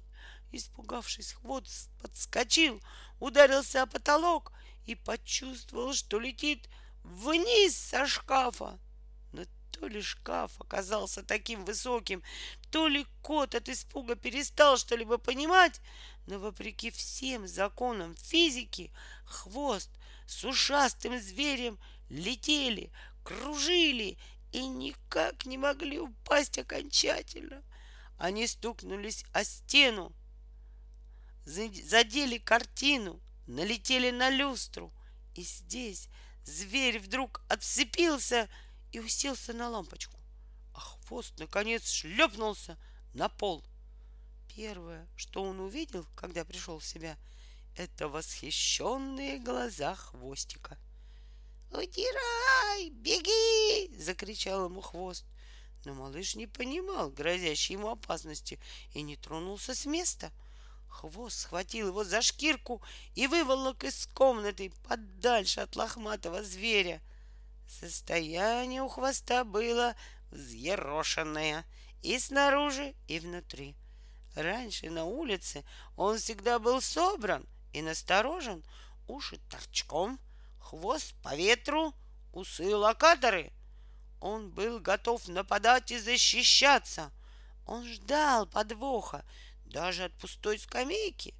[0.53, 2.81] Испугавшись, хвост подскочил,
[3.21, 4.53] ударился о потолок
[4.87, 6.71] и почувствовал, что летит
[7.03, 8.79] вниз со шкафа.
[9.33, 12.23] Но то ли шкаф оказался таким высоким,
[12.71, 15.81] то ли кот от испуга перестал что-либо понимать,
[16.27, 18.93] но вопреки всем законам физики
[19.25, 19.91] хвост
[20.27, 22.91] с ушастым зверем летели,
[23.25, 24.19] кружили
[24.53, 27.63] и никак не могли упасть окончательно.
[28.19, 30.13] Они стукнулись о стену,
[31.45, 34.93] задели картину, налетели на люстру.
[35.35, 36.09] И здесь
[36.45, 38.49] зверь вдруг отцепился
[38.91, 40.19] и уселся на лампочку,
[40.73, 42.79] а хвост, наконец, шлепнулся
[43.13, 43.63] на пол.
[44.57, 47.19] Первое, что он увидел, когда пришел в себя,
[47.77, 50.79] это восхищенные глаза хвостика.
[51.71, 52.89] «Удирай!
[52.89, 55.27] Беги!»— закричал ему хвост.
[55.85, 58.59] Но малыш не понимал грозящей ему опасности
[58.95, 60.33] и не тронулся с места.
[60.89, 62.81] Хвост схватил его за шкирку
[63.15, 67.03] и выволок из комнаты подальше от лохматого зверя.
[67.69, 69.95] Состояние у хвоста было
[70.31, 71.67] взъерошенное
[72.03, 73.77] и снаружи, и внутри.
[74.37, 75.65] Раньше на улице
[75.97, 78.63] он всегда был собран и насторожен,
[79.09, 80.21] уши торчком,
[80.61, 81.95] хвост по ветру,
[82.35, 83.51] усы локаторы.
[84.21, 87.13] Он был готов нападать и защищаться.
[87.65, 89.25] Он ждал подвоха
[89.65, 91.35] даже от пустой скамейки.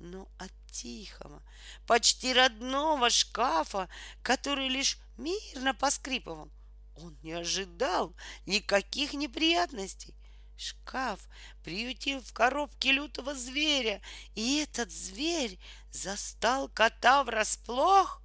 [0.00, 1.40] но от тихого,
[1.86, 3.88] почти родного шкафа,
[4.22, 6.50] который лишь мирно поскрипывал,
[6.96, 8.12] он не ожидал
[8.44, 10.14] никаких неприятностей.
[10.56, 11.20] Шкаф
[11.62, 14.00] приютил в коробке лютого зверя,
[14.34, 15.58] и этот зверь
[15.90, 18.22] застал кота врасплох.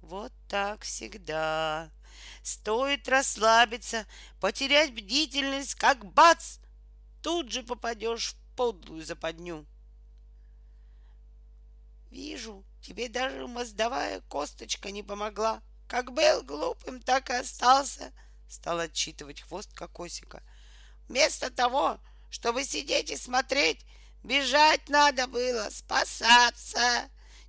[0.00, 1.90] Вот так всегда.
[2.42, 4.06] Стоит расслабиться,
[4.40, 6.58] потерять бдительность, как бац,
[7.22, 9.66] тут же попадешь в подлую западню.
[12.10, 15.62] Вижу, тебе даже мозговая косточка не помогла.
[15.88, 18.12] Как был глупым, так и остался,
[18.48, 20.42] стал отчитывать хвост кокосика.
[21.12, 23.84] Вместо того, чтобы сидеть и смотреть,
[24.22, 26.80] бежать надо было, спасаться.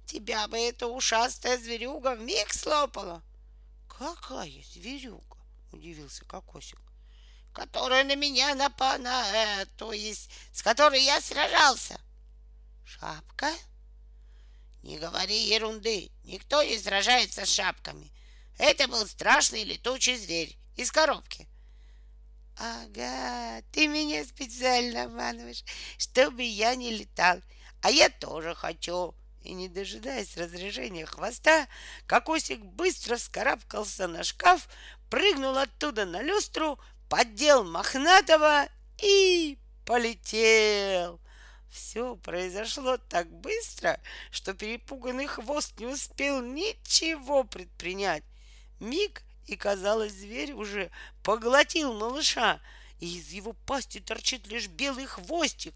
[0.05, 3.23] Тебя бы эта ушастая зверюга вмиг слопала.
[3.87, 5.37] Какая зверюга?
[5.71, 6.77] Удивился Кокосик.
[7.53, 11.97] Которая на меня напала, э, то есть с которой я сражался.
[12.83, 13.49] Шапка?
[14.81, 16.11] Не говори ерунды.
[16.25, 18.11] Никто не сражается с шапками.
[18.57, 21.47] Это был страшный летучий зверь из коробки.
[22.57, 25.63] Ага, ты меня специально обманываешь,
[25.97, 27.41] чтобы я не летал.
[27.81, 29.15] А я тоже хочу.
[29.41, 31.67] И не дожидаясь разрежения хвоста,
[32.05, 34.69] Кокосик быстро вскарабкался на шкаф,
[35.09, 38.69] прыгнул оттуда на люстру, поддел мохнатого
[39.01, 41.19] и полетел.
[41.69, 43.99] Все произошло так быстро,
[44.31, 48.23] что перепуганный хвост не успел ничего предпринять.
[48.79, 52.61] Миг, и, казалось, зверь уже поглотил малыша,
[52.99, 55.73] и из его пасти торчит лишь белый хвостик.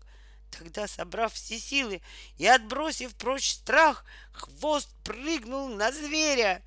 [0.52, 2.02] Тогда, собрав все силы
[2.38, 6.64] и отбросив прочь страх, хвост прыгнул на зверя.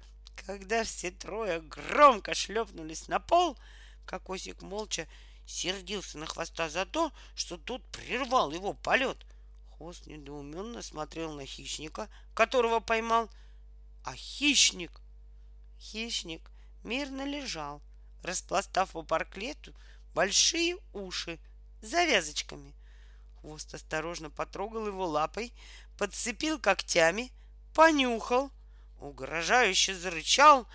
[0.46, 3.58] Когда все трое громко шлепнулись на пол,
[4.04, 5.08] Кокосик молча
[5.46, 9.24] сердился на хвоста за то, что тот прервал его полет.
[9.76, 13.30] Хвост недоуменно смотрел на хищника, которого поймал,
[14.04, 15.00] а хищник,
[15.78, 16.50] хищник
[16.84, 17.82] мирно лежал,
[18.22, 19.74] распластав по парклету
[20.14, 21.38] большие уши
[21.82, 22.74] с завязочками.
[23.40, 25.52] Хвост осторожно потрогал его лапой,
[25.96, 27.32] подцепил когтями,
[27.74, 28.50] понюхал,
[29.00, 30.66] угрожающе зарычал,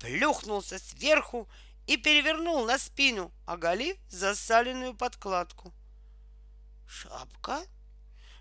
[0.00, 1.48] плюхнулся сверху
[1.86, 5.72] и перевернул на спину, оголив засаленную подкладку.
[6.86, 7.62] «Шапка?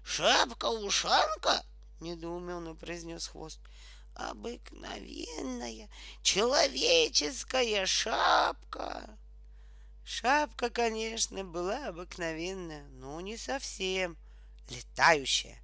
[0.04, 1.66] Шапка-ушанка?»—
[2.00, 3.60] недоуменно произнес хвост.
[4.16, 5.90] «Обыкновенная
[6.22, 9.18] человеческая шапка!»
[10.06, 14.18] Шапка, конечно, была обыкновенная, но не совсем
[14.70, 15.58] летающая.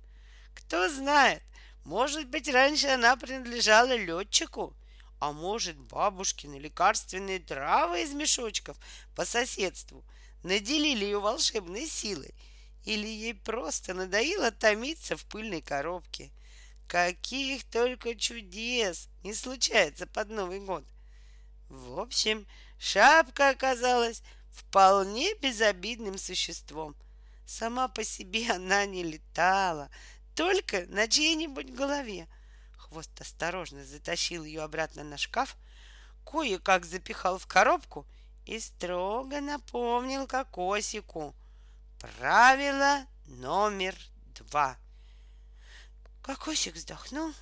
[0.55, 1.43] Кто знает,
[1.83, 4.75] может быть, раньше она принадлежала летчику,
[5.19, 8.77] а может, бабушкины лекарственные травы из мешочков
[9.15, 10.03] по соседству
[10.43, 12.33] наделили ее волшебной силой,
[12.85, 16.31] или ей просто надоело томиться в пыльной коробке.
[16.89, 20.83] Каких только чудес не случается под Новый год.
[21.69, 22.45] В общем,
[22.77, 24.21] шапка оказалась
[24.51, 26.97] вполне безобидным существом.
[27.45, 29.89] Сама по себе она не летала,
[30.35, 32.27] только на чьей-нибудь голове—
[32.89, 35.55] Хвост осторожно затащил ее обратно на шкаф,
[36.25, 38.07] кое-как запихал в коробку
[38.47, 41.35] и строго напомнил кокосику.
[41.99, 43.95] Правило номер
[44.39, 44.75] два.
[46.29, 47.33] Кокосик вздохнул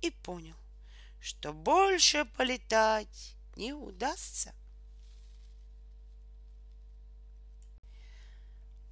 [0.00, 0.54] и понял,
[1.20, 4.54] что больше полетать не удастся.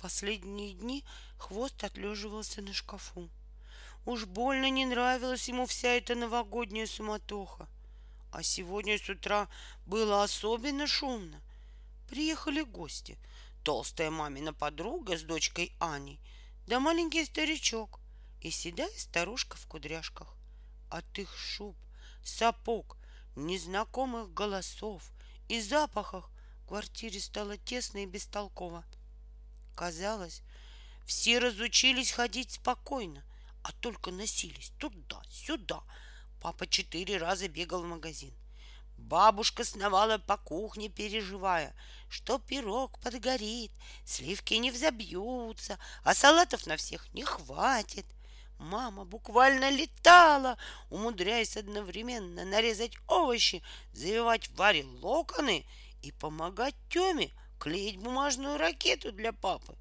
[0.01, 1.05] Последние дни
[1.39, 3.31] хвост отлеживался на шкафу.
[4.07, 7.69] Уж больно не нравилась ему вся эта новогодняя суматоха.
[8.33, 9.49] А сегодня с утра
[9.87, 11.41] было особенно шумно.
[12.09, 13.17] Приехали гости.
[13.63, 16.19] Толстая мамина подруга с дочкой Аней,
[16.67, 18.02] да маленький старичок
[18.43, 20.35] и седая старушка в кудряшках.
[20.91, 21.77] От их шуб,
[22.25, 22.97] сапог,
[23.37, 25.11] незнакомых голосов
[25.49, 26.29] и запахах
[26.63, 28.85] в квартире стало тесно и бестолково.
[29.77, 30.43] Казалось,
[31.07, 33.23] все разучились ходить спокойно,
[33.63, 35.83] а только носились туда-сюда.
[36.41, 38.35] Папа четыре раза бегал в магазин.
[38.99, 41.75] Бабушка сновала по кухне, переживая,
[42.09, 43.71] что пирог подгорит,
[44.05, 48.07] сливки не взобьются, а салатов на всех не хватит.
[48.63, 50.57] Мама буквально летала,
[50.89, 53.61] умудряясь одновременно нарезать овощи,
[53.93, 55.67] завивать Варе локоны
[56.01, 59.77] и помогать Теме клеить бумажную ракету для папы.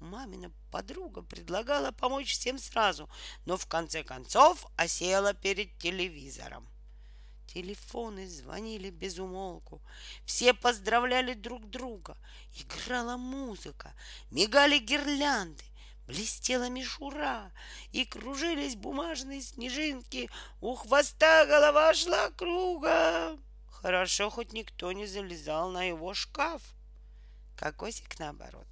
[0.00, 3.08] Мамина подруга предлагала помочь всем сразу,
[3.46, 6.66] но в конце концов осела перед телевизором.
[7.46, 9.80] Телефоны звонили без умолку.
[10.26, 12.16] Все поздравляли друг друга.
[12.56, 13.94] Играла музыка,
[14.32, 15.62] мигали гирлянды.
[16.06, 17.52] Блестела мишура,
[17.92, 23.42] и кружились бумажные снежинки, у хвоста голова шла кругом.
[23.70, 26.62] Хорошо, хоть никто не залезал на его шкаф.
[27.56, 28.66] Кокосик, наоборот,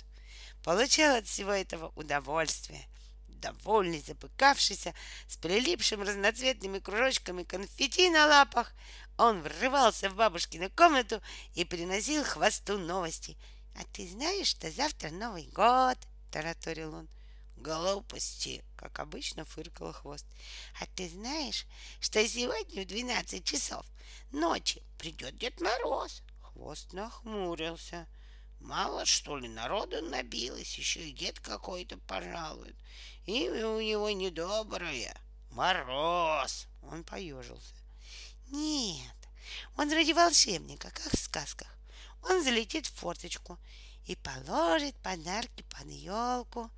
[0.64, 2.87] получал от всего этого удовольствие.
[3.29, 4.95] Довольный, запыкавшийся,
[5.27, 8.73] с прилипшим разноцветными кружочками конфетти на лапах,
[9.18, 11.21] он врывался в бабушкину комнату
[11.55, 13.37] и приносил хвосту новости.
[13.77, 15.99] «А ты знаешь, что завтра Новый год?»—
[16.31, 17.09] тараторил он.
[17.62, 20.27] «Глупости!»— как обычно фыркал хвост.
[20.81, 21.64] «А ты знаешь,
[22.01, 23.87] что сегодня в двенадцать часов
[24.33, 28.09] ночи придет Дед Мороз?» Хвост нахмурился.
[28.59, 32.75] Мало, что ли, народу набилось, еще и дед какой-то пожалует.
[33.27, 35.16] Имя у него недоброе.
[35.51, 36.66] Мороз.
[36.83, 37.75] Он поежился.
[38.48, 39.16] Нет,
[39.77, 41.68] он вроде волшебника, как в сказках.
[42.25, 43.57] Он залетит в форточку
[44.07, 46.70] и положит подарки под елку.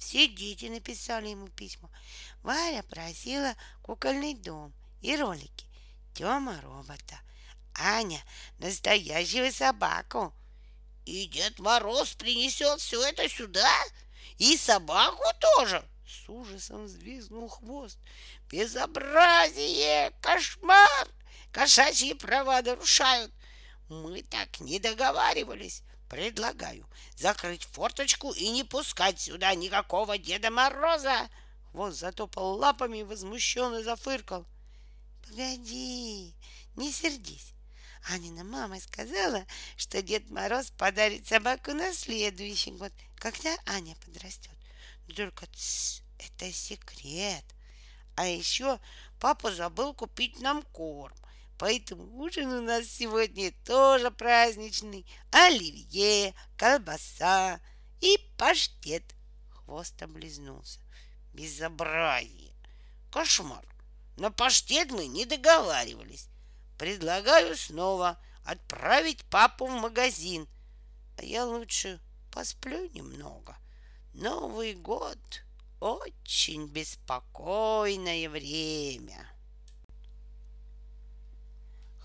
[0.00, 1.90] Все дети написали ему письма.
[2.42, 5.66] Варя просила кукольный дом и ролики.
[6.14, 7.20] Тёма робота.
[7.74, 8.20] Аня
[8.58, 10.34] настоящего собаку.
[11.04, 13.70] И Дед Мороз принесет все это сюда?
[14.38, 15.86] И собаку тоже?
[16.06, 17.98] С ужасом взвизгнул хвост.
[18.48, 20.12] Безобразие!
[20.22, 21.08] Кошмар!
[21.52, 23.32] Кошачьи права нарушают.
[23.88, 25.82] Мы так не договаривались.
[26.10, 26.84] Предлагаю
[27.16, 31.30] закрыть форточку и не пускать сюда никакого Деда Мороза.
[31.70, 34.44] Хвост затопал лапами и возмущенно зафыркал.
[35.22, 36.34] Погоди,
[36.74, 37.52] не сердись.
[38.08, 39.46] Анина мама сказала,
[39.76, 44.50] что Дед Мороз подарит собаку на следующий год, когда Аня подрастет.
[45.14, 47.44] Только тс, это секрет.
[48.16, 48.80] А еще
[49.20, 51.14] папа забыл купить нам корм.
[51.60, 55.04] Поэтому ужин у нас сегодня тоже праздничный.
[55.30, 57.60] Оливье, колбаса
[58.00, 59.04] и паштет.
[59.50, 60.80] Хвост облизнулся.
[61.34, 62.54] Безобразие.
[63.12, 63.62] Кошмар.
[64.16, 66.28] На паштет мы не договаривались.
[66.78, 70.48] Предлагаю снова отправить папу в магазин.
[71.18, 72.00] А я лучше
[72.32, 73.54] посплю немного.
[74.14, 75.18] Новый год—
[75.80, 79.28] очень беспокойное время.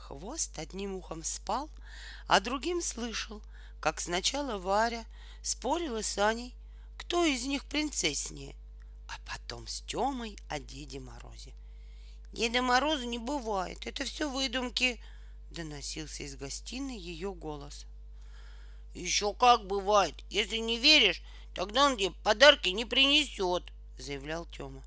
[0.08, 1.70] Хвост одним ухом спал,
[2.28, 3.42] а другим слышал,
[3.80, 5.06] как сначала Варя
[5.42, 6.54] спорила с Аней,
[6.98, 8.56] кто из них принцесснее,
[9.08, 11.54] а потом с Тёмой о Деде Морозе—
[12.36, 15.00] Деда Мороза не бывает, это все выдумки,
[15.52, 17.86] доносился из гостиной ее голос.
[18.94, 21.22] Еще как бывает, если не веришь,
[21.54, 23.64] тогда он тебе подарки не принесет,
[23.98, 24.84] заявлял Тёма.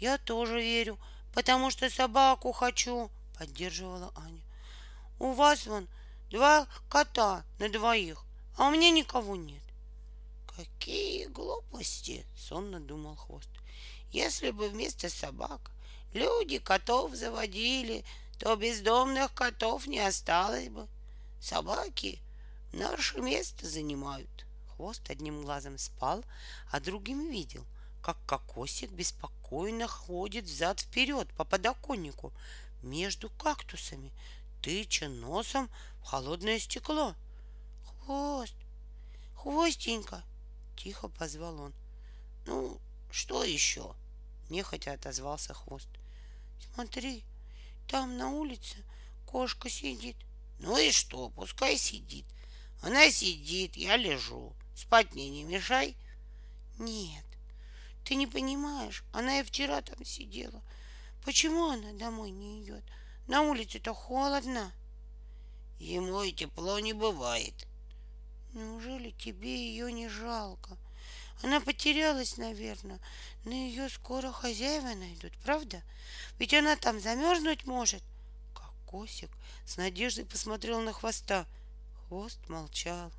[0.00, 0.98] Я тоже верю,
[1.34, 3.10] потому что собаку хочу,
[3.42, 4.40] поддерживала Аня.
[5.18, 5.88] У вас вон
[6.30, 8.22] два кота на двоих,
[8.56, 9.62] а у меня никого нет.
[10.56, 13.48] Какие глупости, сонно думал хвост.
[14.12, 15.72] Если бы вместо собак
[16.14, 18.04] Люди котов заводили,
[18.38, 20.86] то бездомных котов не осталось бы.
[21.40, 22.18] Собаки
[22.72, 24.28] наше место занимают.
[24.76, 26.22] Хвост одним глазом спал,
[26.70, 27.64] а другим видел,
[28.02, 32.30] как кокосик беспокойно ходит взад-вперед по подоконнику
[32.82, 34.12] между кактусами,
[34.60, 37.14] тыча носом в холодное стекло.
[37.84, 38.54] «Хвост!
[39.34, 40.22] Хвостенько!»—
[40.76, 41.74] тихо позвал он.
[42.46, 43.94] «Ну, что еще?»—
[44.48, 45.88] нехотя отозвался хвост.
[46.74, 47.24] Смотри,
[47.88, 48.76] там на улице
[49.26, 50.16] кошка сидит.
[50.58, 52.24] Ну и что, пускай сидит.
[52.80, 54.54] Она сидит, я лежу.
[54.74, 55.96] Спать мне не мешай.
[56.78, 57.24] Нет,
[58.04, 60.62] ты не понимаешь, она и вчера там сидела.
[61.24, 62.82] Почему она домой не идет?
[63.28, 64.72] На улице-то холодно.
[65.78, 67.54] Ему и тепло не бывает.
[68.54, 70.76] Неужели тебе ее не жалко?
[71.42, 73.00] Она потерялась, наверное,
[73.44, 75.82] но ее скоро хозяева найдут, правда?
[76.38, 78.02] Ведь она там замерзнуть может.
[78.54, 79.30] Кокосик
[79.64, 81.46] с надеждой посмотрел на хвоста.
[82.08, 83.10] Хвост молчал.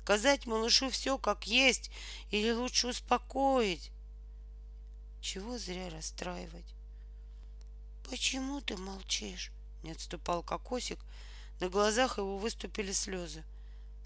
[0.00, 1.90] Сказать малышу все как есть
[2.30, 3.90] или лучше успокоить?
[5.20, 6.75] Чего зря расстраивать?
[8.08, 9.50] Почему ты молчишь?
[9.82, 10.98] Не отступал Кокосик.
[11.58, 13.42] На глазах его выступили слезы.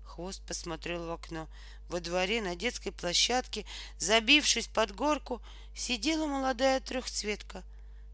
[0.05, 1.49] Хвост посмотрел в окно.
[1.89, 3.67] Во дворе на детской площадке,
[3.99, 5.43] забившись под горку,
[5.75, 7.63] сидела молодая трехцветка.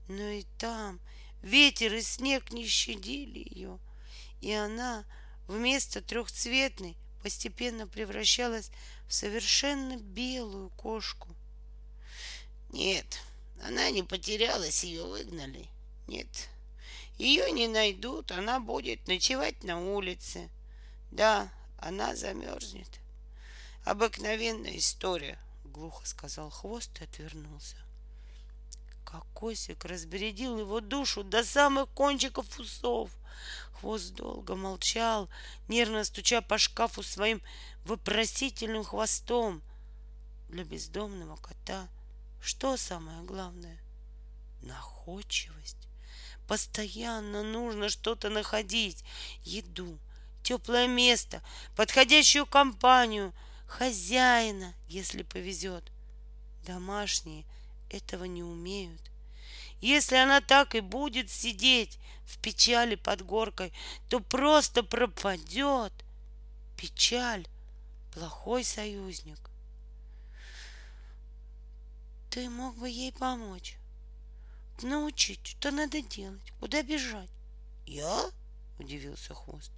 [0.08, 1.00] Но и там
[1.42, 3.78] ветер и снег не щадили ее.
[4.40, 5.04] И она
[5.46, 8.70] вместо трехцветной постепенно превращалась
[9.08, 11.28] в совершенно белую кошку.
[12.70, 13.20] Нет,
[13.62, 15.68] она не потерялась, ее выгнали.
[16.06, 16.48] Нет,
[17.18, 20.48] ее не найдут, она будет ночевать на улице.
[21.10, 21.48] Да,
[21.78, 22.88] она замерзнет.
[23.84, 27.76] Обыкновенная история, глухо сказал хвост и отвернулся.
[29.04, 33.10] Кокосик разбередил его душу до самых кончиков усов.
[33.74, 35.28] Хвост долго молчал,
[35.68, 37.40] нервно стуча по шкафу своим
[37.84, 39.62] вопросительным хвостом.
[40.48, 41.88] Для бездомного кота
[42.46, 43.76] что самое главное?
[44.62, 45.85] Находчивость.
[46.46, 49.04] Постоянно нужно что-то находить.
[49.42, 49.98] Еду,
[50.42, 51.42] теплое место,
[51.74, 53.32] подходящую компанию,
[53.66, 55.90] хозяина, если повезет.
[56.64, 57.44] Домашние
[57.90, 59.00] этого не умеют.
[59.80, 63.72] Если она так и будет сидеть в печали под горкой,
[64.08, 65.92] то просто пропадет.
[66.76, 67.46] Печаль—
[68.14, 69.38] плохой союзник.
[72.30, 73.76] Ты мог бы ей помочь,
[74.82, 77.30] научить, что надо делать, куда бежать.
[77.86, 78.30] Я?
[78.78, 79.70] Удивился хвост.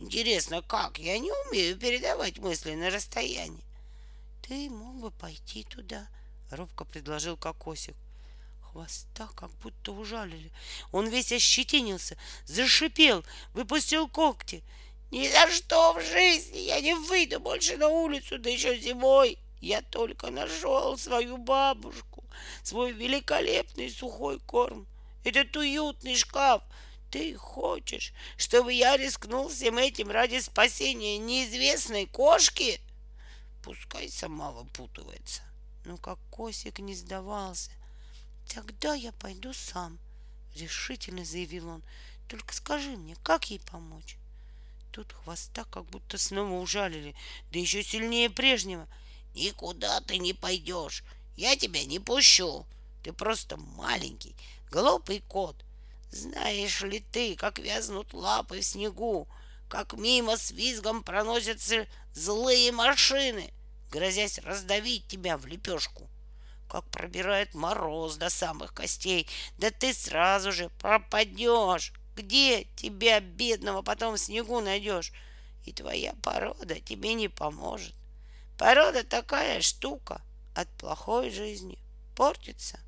[0.00, 0.98] Интересно, как?
[0.98, 3.64] Я не умею передавать мысли на расстоянии.
[4.42, 6.06] Ты мог бы пойти туда,
[6.50, 7.96] робко предложил кокосик.
[8.62, 10.52] Хвоста как будто ужалили.
[10.92, 13.24] Он весь ощетинился, зашипел,
[13.54, 14.62] выпустил когти.
[15.10, 19.38] Ни за что в жизни я не выйду больше на улицу, да еще зимой.
[19.60, 22.17] Я только нашел свою бабушку,
[22.62, 24.86] свой великолепный сухой корм,
[25.24, 26.62] этот уютный шкаф.
[27.10, 32.80] Ты хочешь, чтобы я рискнул всем этим ради спасения неизвестной кошки?
[33.62, 35.42] Пускай сама выпутывается.
[35.84, 37.70] Но как Косик не сдавался.
[38.52, 39.98] Тогда я пойду сам,
[40.54, 41.82] решительно заявил он.
[42.28, 44.18] Только скажи мне, как ей помочь?
[44.92, 47.14] Тут хвоста как будто снова ужалили,
[47.52, 48.86] да еще сильнее прежнего—
[49.38, 51.04] Никуда ты не пойдешь.
[51.38, 52.66] Я тебя не пущу.
[53.04, 54.34] Ты просто маленький,
[54.72, 55.54] глупый кот.
[56.10, 59.28] Знаешь ли ты, как вязнут лапы в снегу,
[59.68, 63.52] как мимо с визгом проносятся злые машины,
[63.92, 66.08] грозясь раздавить тебя в лепешку?
[66.68, 69.28] Как пробирает мороз до самых костей,
[69.58, 71.92] да ты сразу же пропадешь.
[72.16, 75.12] Где тебя, бедного, потом в снегу найдешь?
[75.64, 77.94] И твоя порода тебе не поможет.
[78.58, 80.20] Порода такая штука
[80.58, 81.78] от плохой жизни
[82.16, 82.80] портится,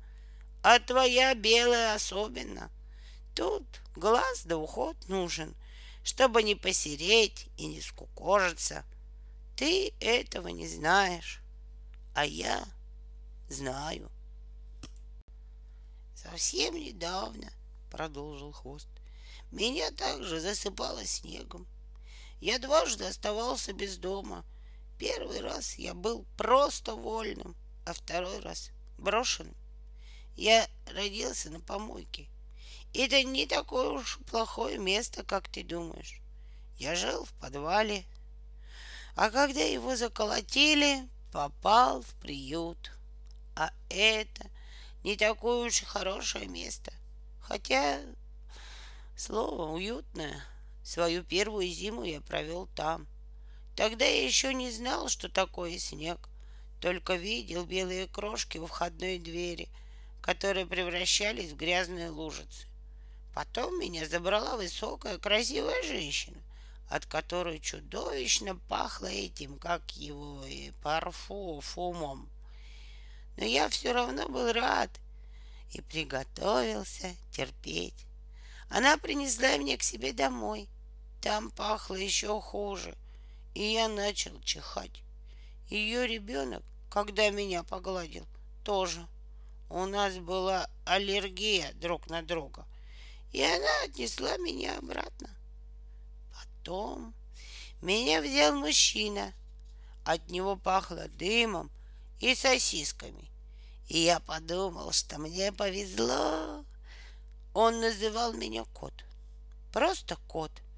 [0.61, 2.69] а твоя белая особенно.
[3.33, 3.63] Тут
[3.95, 5.55] глаз да уход нужен,
[6.03, 8.83] чтобы не посереть и не скукожиться.
[9.55, 11.41] Ты этого не знаешь,
[12.13, 12.61] а я
[13.47, 14.11] знаю.
[16.13, 17.53] Совсем недавно,
[17.89, 18.89] продолжил хвост,
[19.49, 21.65] меня также засыпало снегом.
[22.41, 24.43] Я дважды оставался без дома—
[25.01, 27.55] Первый раз я был просто вольным,
[27.85, 29.55] а второй раз брошенным.
[30.35, 32.27] Я родился на помойке.
[32.93, 36.21] Это не такое уж плохое место, как ты думаешь.
[36.77, 38.05] Я жил в подвале,
[39.15, 42.91] а когда его заколотили, попал в приют.
[43.55, 44.49] А это
[45.03, 46.93] не такое уж хорошее место.
[47.41, 48.01] Хотя
[49.15, 50.43] слово уютное.
[50.83, 53.07] Свою первую зиму я провел там.
[53.75, 56.29] Тогда я еще не знал, что такое снег,
[56.81, 59.69] только видел белые крошки у входной двери,
[60.21, 62.67] которые превращались в грязные лужицы.
[63.33, 66.37] Потом меня забрала высокая красивая женщина,
[66.89, 72.27] от которой чудовищно пахло этим, как его, и парфумом.
[73.37, 74.89] Но я все равно был рад
[75.71, 78.05] и приготовился терпеть.
[78.67, 80.67] Она принесла меня к себе домой.
[81.21, 82.97] Там пахло еще хуже—
[83.53, 85.03] и я начал чихать.
[85.69, 88.27] Ее ребенок, когда меня погладил,
[88.63, 89.07] тоже.
[89.69, 92.67] У нас была аллергия друг на друга.
[93.31, 95.29] И она отнесла меня обратно.
[96.35, 97.15] Потом
[97.81, 99.33] меня взял мужчина.
[100.03, 101.71] От него пахло дымом
[102.19, 103.31] и сосисками.
[103.87, 106.65] И я подумал, что мне повезло.
[107.53, 108.93] Он называл меня кот.
[109.71, 110.51] Просто кот—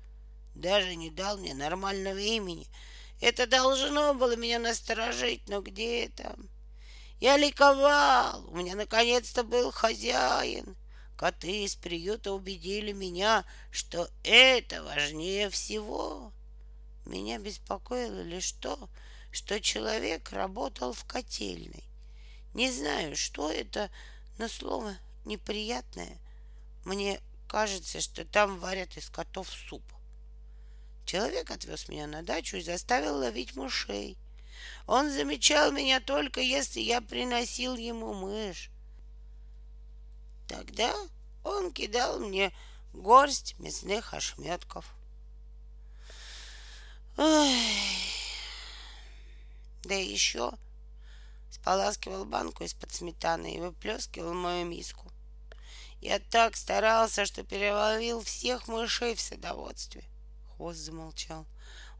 [0.56, 2.68] даже не дал мне нормального имени.
[3.24, 6.50] Это должно было меня насторожить, но где там?
[7.22, 8.46] Я ликовал.
[8.50, 10.76] У меня наконец-то был хозяин.
[11.16, 16.34] Коты из приюта убедили меня, что это важнее всего.
[17.06, 18.90] Меня беспокоило лишь то,
[19.32, 21.86] что человек работал в котельной.
[22.54, 23.90] Не знаю, что это,
[24.38, 26.18] но слово неприятное.
[26.84, 29.82] Мне кажется, что там варят из котов суп.
[31.06, 34.18] Человек отвез меня на дачу и заставил ловить мышей.
[34.88, 38.70] Он замечал меня только, если я приносил ему мышь.
[40.48, 40.94] Тогда
[41.44, 42.54] он кидал мне
[42.94, 44.86] горсть мясных ошметков.
[47.16, 47.46] Да
[49.96, 50.52] еще
[51.52, 55.12] споласкивал банку из-под сметаны и выплескивал мою миску.
[56.02, 60.04] Я так старался, что переловил всех мышей в садоводстве.
[60.64, 61.46] Хвост замолчал.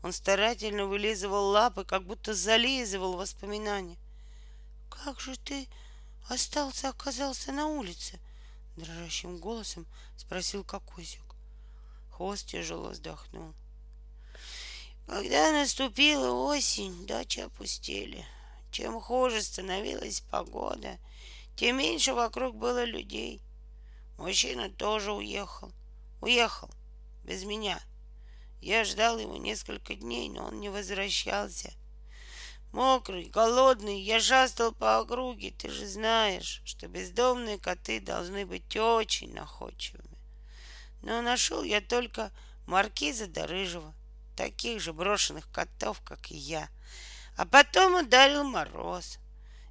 [0.04, 3.98] Он старательно вылизывал лапы, как будто зализывал воспоминания.
[4.90, 5.68] «Как же ты
[6.30, 8.22] остался, оказался на улице?»
[8.78, 9.86] Дрожащим голосом
[10.16, 11.36] спросил Кокосик.
[12.12, 13.54] Хвост тяжело вздохнул.
[15.08, 18.26] Когда наступила осень, дачи опустели.
[18.72, 21.00] Чем хуже становилась погода,
[21.58, 23.42] тем меньше вокруг было людей.
[24.18, 25.74] Мужчина тоже уехал.
[26.22, 26.70] Уехал.
[27.26, 27.84] Без меня.
[28.64, 31.74] Я ждал его несколько дней, но он не возвращался.
[32.72, 35.52] Мокрый, голодный, я шастал по округе.
[35.52, 40.18] Ты же знаешь, что бездомные коты должны быть очень находчивыми.
[41.02, 42.32] Но нашел я только
[42.66, 43.94] маркиза до рыжего,
[44.38, 46.70] таких же брошенных котов, как и я.
[47.36, 49.20] А потом ударил мороз,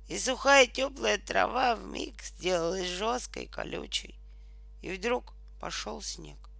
[0.07, 4.16] и сухая теплая трава вмиг сделалась жесткой и колючей.
[4.82, 6.52] И вдруг пошел снег.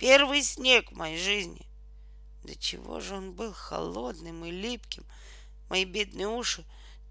[0.00, 1.66] Первый снег в моей жизни.
[2.42, 5.04] До чего же он был холодным и липким.
[5.68, 6.64] Мои бедные уши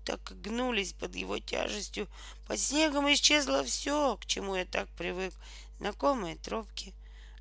[0.03, 2.07] так и гнулись под его тяжестью.
[2.47, 5.35] Под снегом исчезло все, к чему я так привык.
[5.77, 6.95] Знакомые тропки,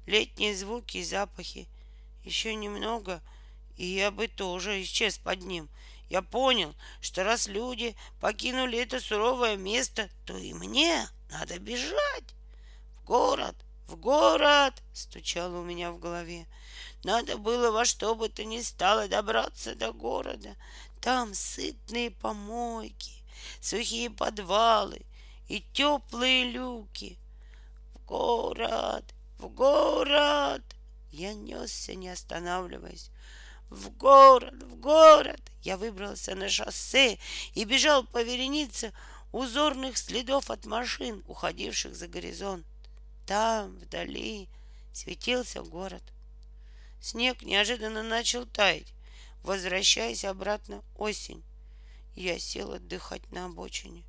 [0.05, 1.67] летние звуки и запахи.
[2.25, 3.23] Еще немного,
[3.79, 5.71] и я бы тоже исчез под ним.
[6.11, 12.35] Я понял, что раз люди покинули это суровое место, то и мне надо бежать
[13.07, 13.57] город,
[13.89, 16.47] в город!»— стучало у меня в голове.
[17.05, 20.57] Надо было во что бы то ни стало добраться до города.
[21.01, 23.25] Там сытные помойки,
[23.61, 25.07] сухие подвалы
[25.49, 27.19] и теплые люки.
[27.95, 29.05] В город,
[29.39, 30.63] в город!
[31.11, 33.11] Я несся, не останавливаясь.
[33.71, 35.41] В город, в город!
[35.63, 37.19] Я выбрался на шоссе
[37.55, 38.93] и бежал по веренице
[39.33, 42.67] узорных следов от машин, уходивших за горизонт.
[43.29, 44.49] Там, вдали,
[44.95, 46.03] светился город.
[46.99, 48.95] Снег неожиданно начал таять,
[49.43, 51.45] возвращаясь обратно осень.
[52.15, 54.03] Я сел отдыхать на обочине.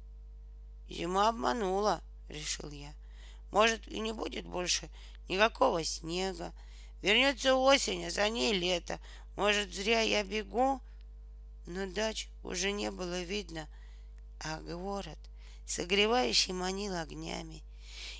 [0.87, 2.93] Зима обманула, решил я.
[3.51, 4.89] Может, и не будет больше
[5.27, 6.53] никакого снега.
[7.01, 9.01] Вернется осень, а за ней лето.
[9.35, 10.79] Может, зря я бегу?
[11.67, 13.67] Но дач уже не было видно,
[14.39, 15.19] а город,
[15.65, 17.63] согревающий, манил огнями.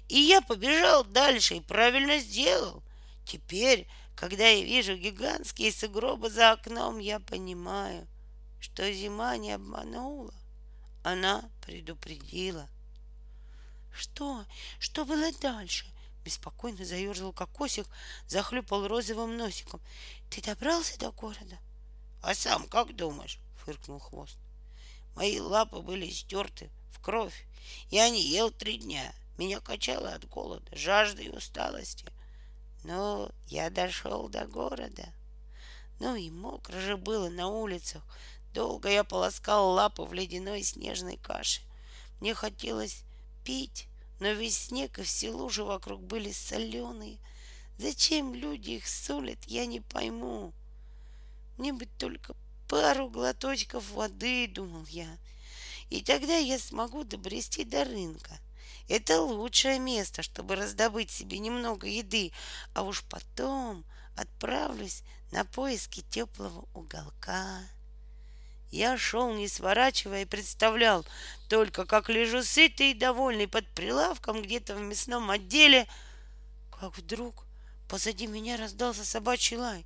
[0.10, 2.84] И я побежал дальше и правильно сделал.
[3.26, 8.08] Теперь, когда я вижу гигантские сугробы за окном, я понимаю,
[8.60, 10.34] что зима не обманула.
[11.04, 12.68] Она предупредила.
[13.94, 14.46] Что?
[14.80, 15.86] Что было дальше?
[16.26, 17.86] Беспокойно заерзал кокосик,
[18.28, 19.80] захлюпал розовым носиком.
[20.32, 21.60] Ты добрался до города?
[22.24, 23.40] А сам как думаешь?
[23.64, 24.38] Фыркнул хвост.
[25.16, 27.46] Мои лапы были стерты в кровь.
[27.92, 29.14] Я не ел три дня.
[29.40, 32.06] Меня качало от голода, жажды и усталости.
[32.84, 35.14] Но я дошел до города.
[36.02, 38.04] Ну и мокро же было на улицах.
[38.54, 41.62] Долго я полоскал лапы в ледяной снежной каше.
[42.20, 43.06] Мне хотелось
[43.46, 43.88] пить,
[44.20, 47.18] но весь снег и все лужи вокруг были соленые.
[47.78, 50.52] Зачем люди их солят, я не пойму.
[51.58, 52.36] Мне бы только
[52.68, 55.18] пару глоточков воды, думал я,
[55.90, 58.38] и тогда я смогу добрести до рынка.
[58.90, 62.32] Это лучшее место, чтобы раздобыть себе немного еды,
[62.74, 63.86] а уж потом
[64.18, 67.62] отправлюсь на поиски теплого уголка.
[68.72, 71.06] Я шел, не сворачивая, и представлял
[71.50, 75.88] только, как лежу сытый и довольный под прилавком где-то в мясном отделе,
[76.72, 77.46] как вдруг
[77.88, 79.86] позади меня раздался собачий лай.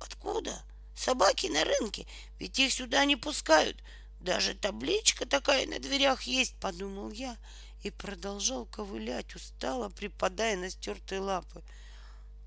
[0.00, 0.62] Откуда?
[0.96, 2.06] Собаки на рынке,
[2.38, 3.82] ведь их сюда не пускают.
[4.18, 7.36] Даже табличка такая на дверях есть, подумал я
[7.82, 11.62] и продолжал ковылять, устало припадая на стертые лапы.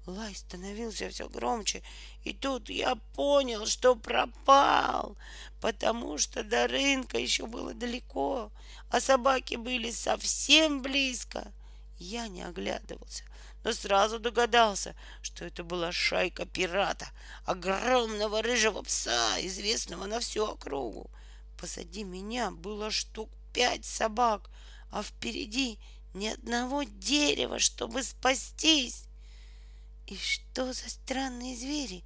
[0.05, 1.81] Лай становился все громче,
[2.23, 5.15] и тут я понял, что пропал,
[5.61, 8.51] потому что до рынка еще было далеко,
[8.89, 11.53] а собаки были совсем близко.
[11.99, 13.23] Я не оглядывался,
[13.63, 17.07] но сразу догадался, что это была шайка пирата,
[17.45, 21.09] огромного рыжего пса, известного на всю округу.
[21.57, 24.49] Позади меня было штук пять собак—
[24.93, 25.79] а впереди
[26.13, 29.05] ни одного дерева, чтобы спастись.
[30.05, 32.03] И что за странные звери?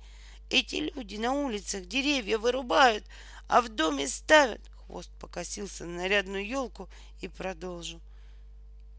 [0.50, 3.04] Эти люди на улицах деревья вырубают,
[3.50, 4.62] а в доме ставят.
[4.86, 6.88] Хвост покосился на нарядную елку
[7.20, 8.00] и продолжил.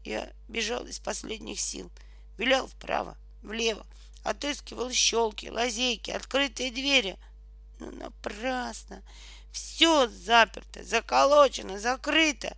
[0.05, 1.89] Я бежал из последних сил,
[2.37, 3.87] вилял вправо, влево,
[4.23, 7.17] отыскивал щелки, лазейки, открытые двери.
[7.79, 9.01] Но напрасно.
[9.51, 12.55] Все заперто, заколочено, закрыто.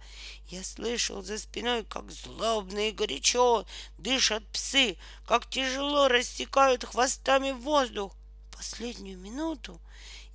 [0.52, 3.66] Я слышал за спиной, как злобно и горячо
[3.98, 8.14] дышат псы, как тяжело рассекают хвостами воздух.
[8.50, 9.80] В последнюю минуту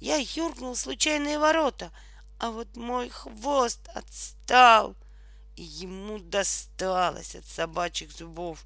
[0.01, 1.93] я юркнул в случайные ворота,
[2.39, 4.97] а вот мой хвост отстал,
[5.55, 8.64] и ему досталось от собачьих зубов.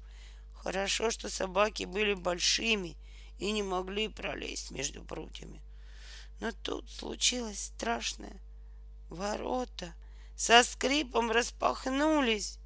[0.53, 2.95] Хорошо, что собаки были большими
[3.39, 5.61] и не могли пролезть между прутьями.
[6.39, 8.39] Но тут случилось страшное.
[9.09, 9.93] Ворота
[10.41, 12.57] со скрипом распахнулись.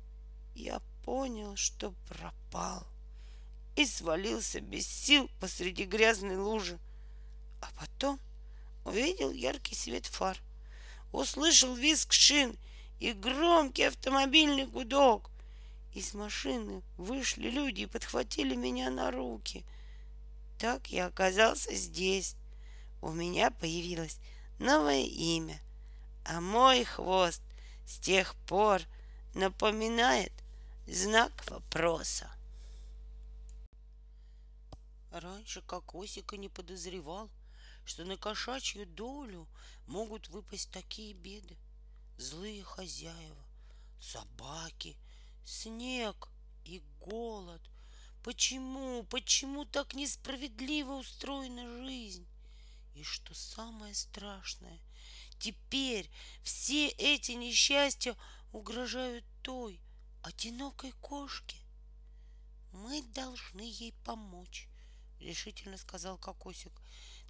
[0.54, 2.88] Я понял, что пропал.
[3.76, 6.80] И свалился без сил посреди грязной лужи.
[7.62, 8.18] А потом
[8.86, 10.38] увидел яркий свет фар.
[11.12, 12.56] Услышал визг шин
[13.02, 15.30] и громкий автомобильный гудок.
[15.94, 19.66] Из машины вышли люди и подхватили меня на руки.
[20.60, 22.38] Так я оказался здесь.
[23.02, 24.18] У меня появилось
[24.60, 25.60] новое имя,
[26.24, 27.42] а мой хвост
[27.86, 28.82] с тех пор
[29.34, 30.34] напоминает
[30.88, 32.30] знак вопроса.
[35.12, 37.30] Раньше Кокосик и не подозревал,
[37.86, 39.48] что на кошачью долю
[39.88, 41.58] могут выпасть такие беды.
[42.18, 43.46] Злые хозяева,
[44.02, 44.98] собаки,
[45.46, 46.30] снег
[46.64, 47.62] и голод.
[48.24, 52.26] Почему, почему так несправедливо устроена жизнь?
[52.96, 54.80] И что самое страшное,
[55.40, 56.10] Теперь
[56.44, 58.16] все эти несчастья
[58.52, 59.80] угрожают той
[60.22, 61.58] одинокой кошке.
[62.72, 64.68] Мы должны ей помочь,
[65.20, 66.74] решительно сказал Кокосик.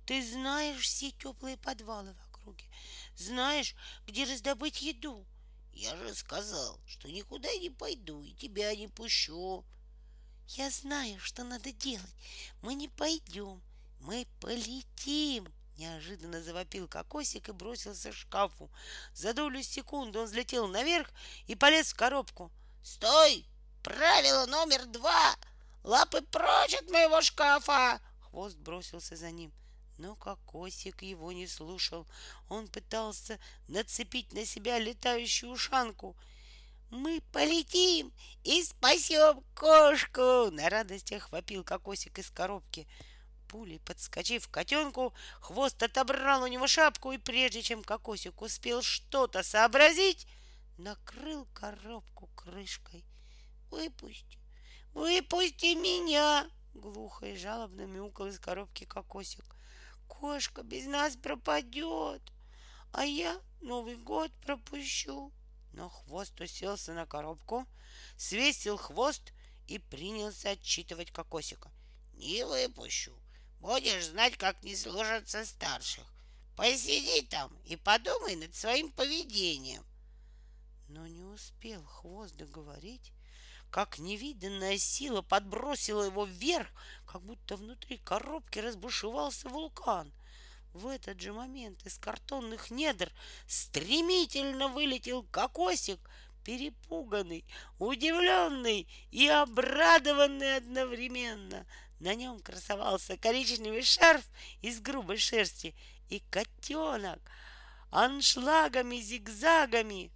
[0.05, 2.65] Ты знаешь все теплые подвалы в округе,
[3.15, 3.75] знаешь,
[4.05, 5.25] где раздобыть еду.
[5.73, 9.65] Я же сказал, что никуда не пойду и тебя не пущу.
[10.49, 12.15] Я знаю, что надо делать.
[12.61, 13.61] Мы не пойдем,
[13.99, 15.51] мы полетим.
[15.77, 18.71] Неожиданно завопил кокосик и бросился к шкафу.
[19.13, 21.09] За долю секунды он взлетел наверх
[21.47, 22.51] и полез в коробку.
[22.81, 23.45] «Стой!
[23.83, 25.35] Правило номер два!
[25.83, 29.51] Лапы прочь от моего шкафа!» Хвост бросился за ним.
[29.97, 32.07] Но кокосик его не слушал.
[32.49, 36.15] Он пытался нацепить на себя летающую ушанку.
[36.89, 38.13] «Мы полетим
[38.43, 42.87] и спасем кошку!» На радостях вопил кокосик из коробки
[43.55, 49.43] пулей подскочив к котенку, хвост отобрал у него шапку, и прежде чем кокосик успел что-то
[49.43, 50.27] сообразить,
[50.77, 53.05] накрыл коробку крышкой.
[53.71, 54.37] «Выпусти!
[54.93, 59.45] Выпусти меня!» Глухо и жалобно мяукал из коробки кокосик.
[60.09, 62.21] «Кошка без нас пропадет,
[62.91, 65.31] а я Новый год пропущу!»
[65.71, 67.65] Но хвост уселся на коробку,
[68.17, 69.31] свесил хвост
[69.67, 71.71] и принялся отчитывать кокосика.
[72.15, 73.17] «Не выпущу!
[73.59, 76.03] Будешь знать, как не служатся старших.
[76.55, 79.83] Посиди там и подумай над своим поведением.
[80.87, 83.11] Но не успел хвост договорить,
[83.69, 86.69] как невиданная сила подбросила его вверх,
[87.05, 90.13] как будто внутри коробки разбушевался вулкан.
[90.71, 93.11] В этот же момент из картонных недр
[93.47, 95.99] стремительно вылетел кокосик,
[96.43, 97.43] перепуганный,
[97.79, 101.65] удивленный и обрадованный одновременно—
[102.05, 104.23] на нем красовался коричневый шарф
[104.61, 105.73] из грубой шерсти
[106.07, 107.19] и котенок
[107.89, 110.11] аншлагами, зигзагами,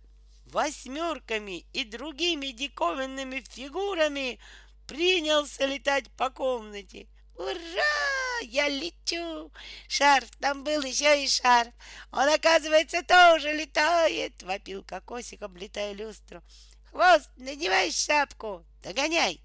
[0.45, 4.39] восьмерками и другими диковинными фигурами
[4.85, 7.07] принялся летать по комнате.
[7.35, 8.39] Ура!
[8.43, 9.51] Я лечу!
[9.87, 11.73] Шарф, там был еще и шарф.
[12.11, 16.43] Он, оказывается, тоже летает, вопил кокосик, облетая люстру.
[16.91, 19.41] Хвост, надевай шапку, догоняй.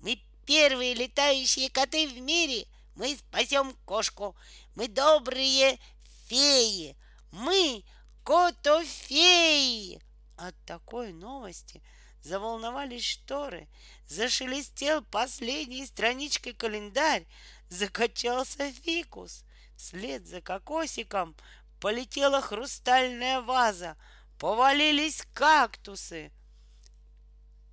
[0.00, 2.66] Мы первые летающие коты в мире.
[2.94, 4.36] Мы спасем кошку.
[4.74, 5.78] Мы добрые
[6.26, 6.96] феи.
[7.30, 7.84] Мы
[8.24, 10.00] котофеи.
[10.36, 11.82] От такой новости
[12.22, 13.68] заволновались шторы,
[14.06, 17.26] зашелестел последней страничкой календарь,
[17.68, 19.44] закачался фикус.
[19.76, 21.34] Вслед за кокосиком
[21.80, 23.96] полетела хрустальная ваза,
[24.38, 26.30] повалились кактусы.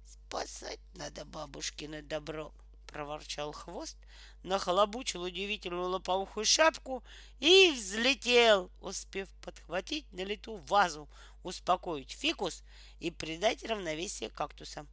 [0.05, 2.53] Спасать надо бабушкино добро,
[2.91, 3.97] проворчал хвост,
[4.43, 7.03] нахлобучил удивительную лопоухую шапку
[7.39, 11.07] и взлетел, успев подхватить на лету вазу,
[11.43, 12.63] успокоить фикус
[12.99, 14.87] и придать равновесие кактусам.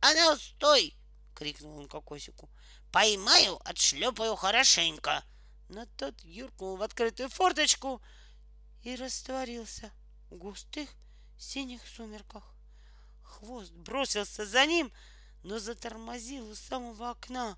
[0.00, 0.94] «А ну, стой!»—
[1.34, 2.48] крикнул он кокосику.
[2.92, 5.24] «Поймаю, отшлепаю хорошенько!»
[5.68, 8.00] Но тот юркнул в открытую форточку
[8.82, 9.90] и растворился
[10.30, 10.88] в густых
[11.38, 12.42] синих сумерках.
[13.22, 14.90] Хвост бросился за ним,
[15.42, 17.56] но затормозил у самого окна.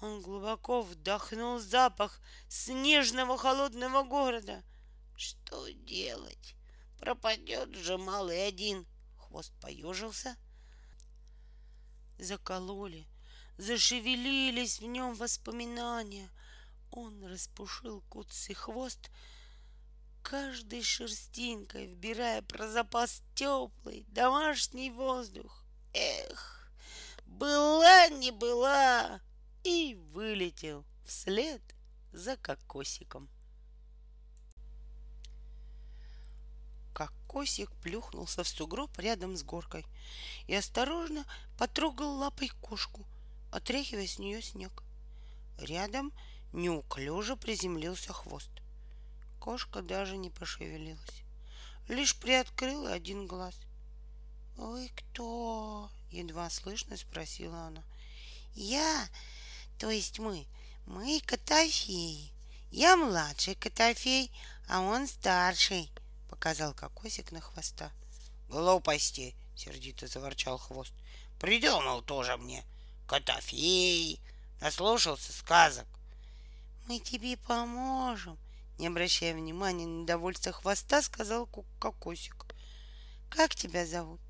[0.00, 4.62] Он глубоко вдохнул запах снежного холодного города.
[5.16, 6.54] Что делать?
[6.98, 8.86] Пропадет же малый один.
[9.16, 10.36] Хвост поежился.
[12.18, 13.06] Закололи,
[13.58, 16.30] зашевелились в нем воспоминания.
[16.90, 19.10] Он распушил куцый хвост,
[20.22, 25.62] каждой шерстинкой вбирая про запас теплый домашний воздух.
[25.92, 26.55] Эх,
[27.26, 29.20] была не была,
[29.62, 31.60] и вылетел вслед
[32.12, 33.28] за кокосиком.
[36.94, 39.84] Кокосик плюхнулся в сугроб рядом с горкой
[40.46, 41.26] и осторожно
[41.58, 43.04] потрогал лапой кошку,
[43.52, 44.82] отряхивая с нее снег.
[45.58, 46.12] Рядом
[46.52, 48.50] неуклюже приземлился хвост.
[49.40, 51.22] Кошка даже не пошевелилась,
[51.88, 53.58] лишь приоткрыла один глаз.
[54.56, 57.82] «Вы кто?»— едва слышно спросила она.
[58.54, 59.08] «Я,
[59.78, 60.46] то есть мы,
[60.86, 62.32] мы котофеи.
[62.70, 64.30] Я младший котофей,
[64.68, 65.90] а он старший»,—
[66.30, 67.90] показал кокосик на хвоста.
[68.48, 70.92] «Глупости!»— сердито заворчал хвост.
[71.38, 72.64] «Придумал тоже мне.
[73.06, 74.20] Котофей!
[74.60, 75.86] Наслушался сказок.
[76.86, 78.38] «Мы тебе поможем»,—
[78.78, 81.46] не обращая внимания на недовольство хвоста, сказал
[81.78, 82.46] кокосик.
[83.28, 84.20] «Как тебя зовут?»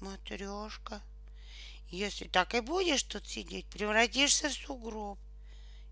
[0.00, 1.02] «Матрешка».
[1.90, 5.18] «Если так и будешь тут сидеть, превратишься в сугроб».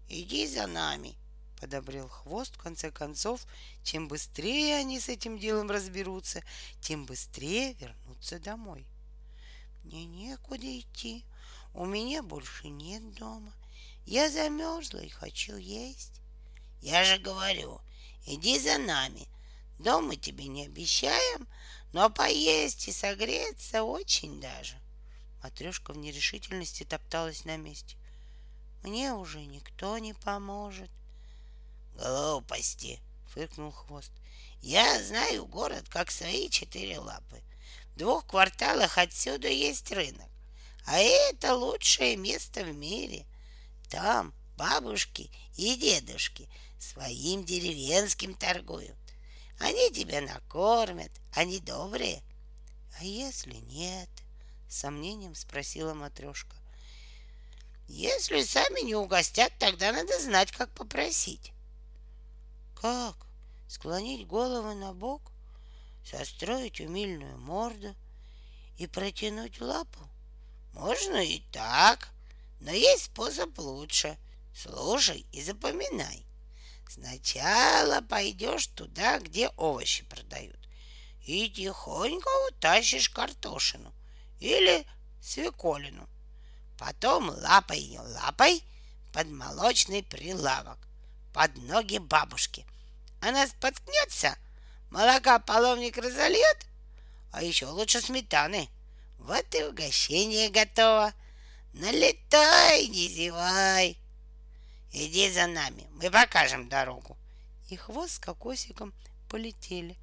[0.08, 1.16] «Иди за нами»,—
[1.60, 2.54] подобрел хвост.
[2.54, 3.44] В конце концов,
[3.82, 6.42] чем быстрее они с этим делом разберутся,
[6.80, 8.86] тем быстрее вернутся домой.
[9.82, 11.24] «Мне некуда идти.
[11.74, 13.52] У меня больше нет дома.
[14.06, 16.20] Я замерзла и хочу есть».
[16.80, 17.80] «Я же говорю,
[18.24, 19.26] иди за нами.
[19.80, 21.48] Дом мы тебе не обещаем,
[21.92, 24.76] но поесть и согреться очень даже».
[25.42, 27.96] Матрешка в нерешительности топталась на месте.
[28.82, 30.90] Мне уже никто не поможет.
[31.94, 34.12] Глупости, фыркнул хвост.
[34.60, 37.42] Я знаю город как свои четыре лапы.
[37.94, 40.28] В двух кварталах отсюда есть рынок.
[40.86, 43.26] А это лучшее место в мире.
[43.90, 48.96] Там бабушки и дедушки своим деревенским торгуют.
[49.58, 52.22] Они тебя накормят, они добрые.
[52.98, 54.08] А если нет?
[54.68, 56.54] Сомнением спросила матрешка.
[57.88, 61.52] Если сами не угостят, тогда надо знать, как попросить.
[62.78, 63.16] Как?
[63.66, 65.32] Склонить голову на бок,
[66.04, 67.94] состроить умильную морду
[68.76, 70.00] и протянуть лапу?
[70.74, 72.10] Можно и так,
[72.60, 74.18] но есть способ лучше.
[74.54, 76.26] Слушай и запоминай.
[76.88, 80.58] Сначала пойдешь туда, где овощи продают,
[81.26, 83.92] и тихонько утащишь картошину
[84.40, 84.86] или
[85.20, 86.08] свеколину—
[86.78, 88.62] Потом лапой лапой
[89.12, 90.78] под молочный прилавок,
[91.34, 92.64] под ноги бабушки.
[93.20, 94.38] Она споткнется,
[94.90, 96.66] молока половник разольет,
[97.32, 98.68] а еще лучше сметаны.
[99.18, 101.12] Вот и угощение готово.
[101.72, 103.98] Налетай, не зевай.
[104.92, 107.18] Иди за нами, мы покажем дорогу.
[107.70, 108.94] И хвост с кокосиком
[109.28, 109.98] полетели,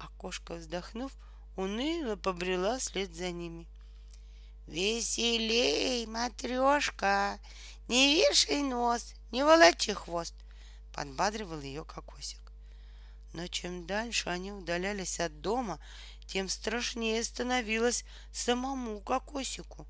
[0.00, 1.12] а кошка, вздохнув,
[1.54, 3.68] уныло побрела вслед за ними.
[4.66, 7.38] Веселей, матрешка,
[7.88, 10.34] не вешай нос, не волочи хвост,
[10.94, 12.40] подбадривал ее кокосик.
[13.34, 15.80] Но чем дальше они удалялись от дома,
[16.26, 19.86] тем страшнее становилось самому кокосику.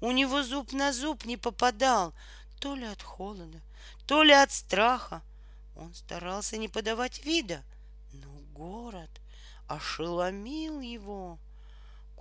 [0.00, 2.14] У него зуб на зуб не попадал,
[2.60, 3.60] то ли от холода,
[4.06, 5.22] то ли от страха.
[5.76, 7.62] Он старался не подавать вида,
[8.12, 9.10] но город
[9.66, 11.38] ошеломил его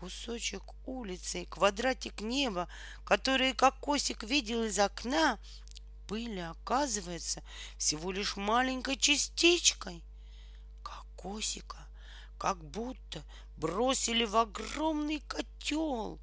[0.03, 2.67] кусочек улицы, квадратик неба,
[3.05, 5.39] который как Косик видел из окна,
[6.09, 7.41] были, оказывается,
[7.77, 10.03] всего лишь маленькой частичкой.
[10.83, 11.87] Как Косика,
[12.37, 13.23] как будто
[13.55, 16.19] бросили в огромный котел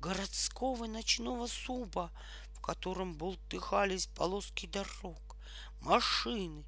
[0.00, 2.12] городского ночного супа,
[2.52, 5.36] в котором болтыхались полоски дорог,
[5.80, 6.64] машины,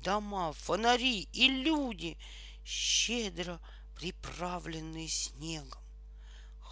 [0.00, 2.16] дома, фонари и люди,
[2.64, 3.58] щедро
[3.96, 5.83] приправленные снегом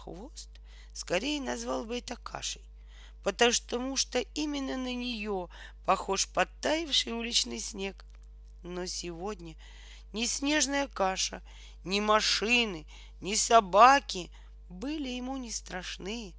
[0.03, 0.49] хвост,
[0.93, 2.61] скорее назвал бы это кашей,
[3.23, 5.49] потому что именно на нее
[5.85, 8.05] похож подтаивший уличный снег.
[8.63, 9.55] Но сегодня
[10.11, 11.41] ни снежная каша,
[11.85, 12.85] ни машины,
[13.21, 14.29] ни собаки
[14.69, 16.33] были ему не страшны.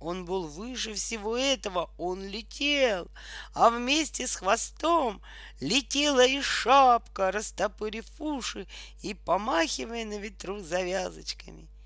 [0.00, 3.08] Он был выше всего этого, он летел,
[3.52, 5.20] а вместе с хвостом
[5.58, 8.68] летела и шапка, растопырив уши
[9.02, 11.66] и помахивая на ветру завязочками—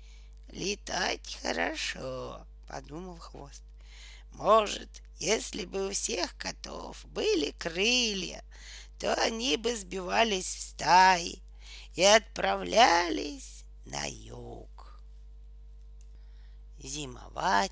[0.53, 3.63] Летать хорошо, подумал хвост.
[4.33, 4.87] Может,
[5.17, 8.43] если бы у всех котов были крылья,
[8.99, 11.41] то они бы сбивались в стаи
[11.95, 14.99] и отправлялись на юг.
[16.77, 17.71] Зимовать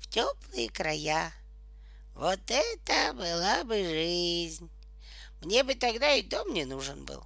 [0.00, 1.32] в теплые края.
[2.16, 4.68] Вот это была бы жизнь.
[5.42, 7.24] Мне бы тогда и дом не нужен был.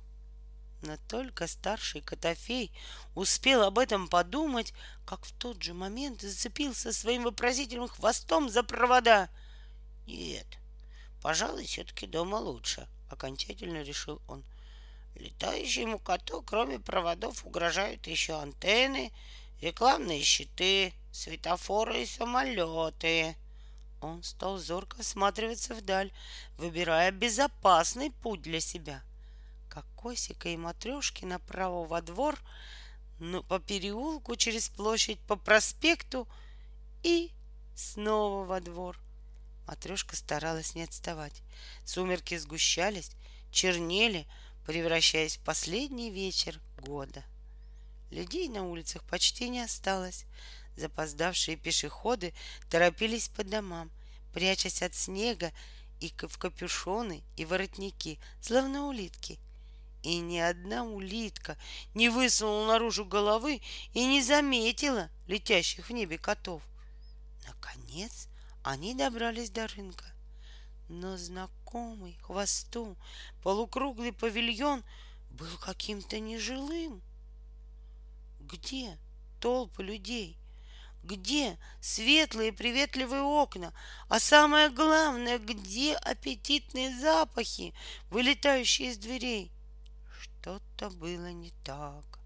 [0.82, 2.72] Но только старший Котофей
[3.14, 4.72] успел об этом подумать,
[5.04, 9.28] как в тот же момент зацепился своим вопросительным хвостом за провода.
[10.06, 10.46] Нет,
[11.20, 14.42] пожалуй, все-таки дома лучше, окончательно решил он.
[15.16, 19.12] Летающему коту, кроме проводов, угрожают еще антенны,
[19.60, 23.36] рекламные щиты, светофоры и самолеты.
[24.00, 26.10] Он стал зорко всматриваться вдаль,
[26.56, 29.02] выбирая безопасный путь для себя.
[29.70, 32.36] Как Косика и Матрешки направо во двор,
[33.20, 36.26] но по переулку через площадь по проспекту
[37.04, 37.30] и
[37.76, 38.98] снова во двор.
[39.68, 41.42] Матрешка старалась не отставать.
[41.84, 43.12] Сумерки сгущались,
[43.52, 44.26] чернели,
[44.66, 47.22] превращаясь в последний вечер года.
[48.10, 50.24] Людей на улицах почти не осталось.
[50.76, 52.34] Запоздавшие пешеходы
[52.68, 53.92] торопились по домам,
[54.34, 55.52] прячась от снега
[56.00, 59.38] и в капюшоны и воротники, словно улитки.
[60.02, 61.58] И ни одна улитка
[61.94, 63.60] не высунула наружу головы
[63.92, 66.62] и не заметила летящих в небе котов.
[67.46, 68.28] Наконец
[68.62, 70.04] они добрались до рынка.
[70.88, 72.96] Но знакомый хвосту
[73.42, 74.82] полукруглый павильон
[75.30, 77.02] был каким-то нежилым.
[78.40, 78.98] Где
[79.38, 80.36] толпы людей?
[81.02, 83.72] Где светлые приветливые окна?
[84.08, 87.72] А самое главное, где аппетитные запахи,
[88.10, 89.50] вылетающие из дверей?
[90.80, 92.18] Что-то было не так.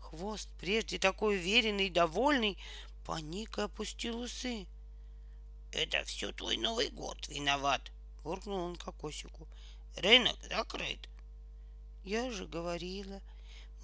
[0.00, 2.58] Хвост, прежде такой уверенный и довольный,
[3.06, 4.66] паник и опустил усы.
[5.70, 7.92] «Это все твой Новый год виноват!»—
[8.24, 9.46] буркнул он кокосику.
[9.96, 11.08] «Рынок закрыт!»
[12.02, 13.20] «Я же говорила,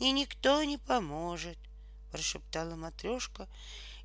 [0.01, 1.59] мне никто не поможет!»—
[2.11, 3.47] прошептала матрешка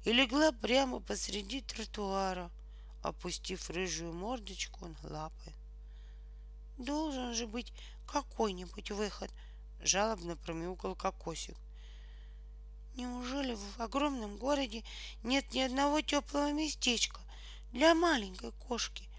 [0.05, 2.51] и легла прямо посреди тротуара,
[3.01, 5.53] опустив рыжую мордочку на лапы.
[6.77, 7.73] Должен же быть
[8.05, 9.31] какой-нибудь выход,
[9.83, 11.57] жалобно промяукал кокосик.
[12.95, 14.83] Неужели в огромном городе
[15.23, 17.19] нет ни одного теплого местечка
[17.71, 19.09] для маленькой кошки?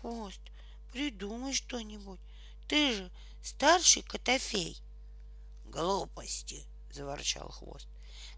[0.00, 0.40] Хвост,
[0.92, 2.18] придумай что-нибудь.
[2.68, 3.10] Ты же
[3.42, 4.76] старший котофей.
[5.66, 7.86] Глупости, заворчал хвост.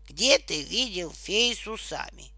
[0.09, 2.31] Где ты видел феи с усами?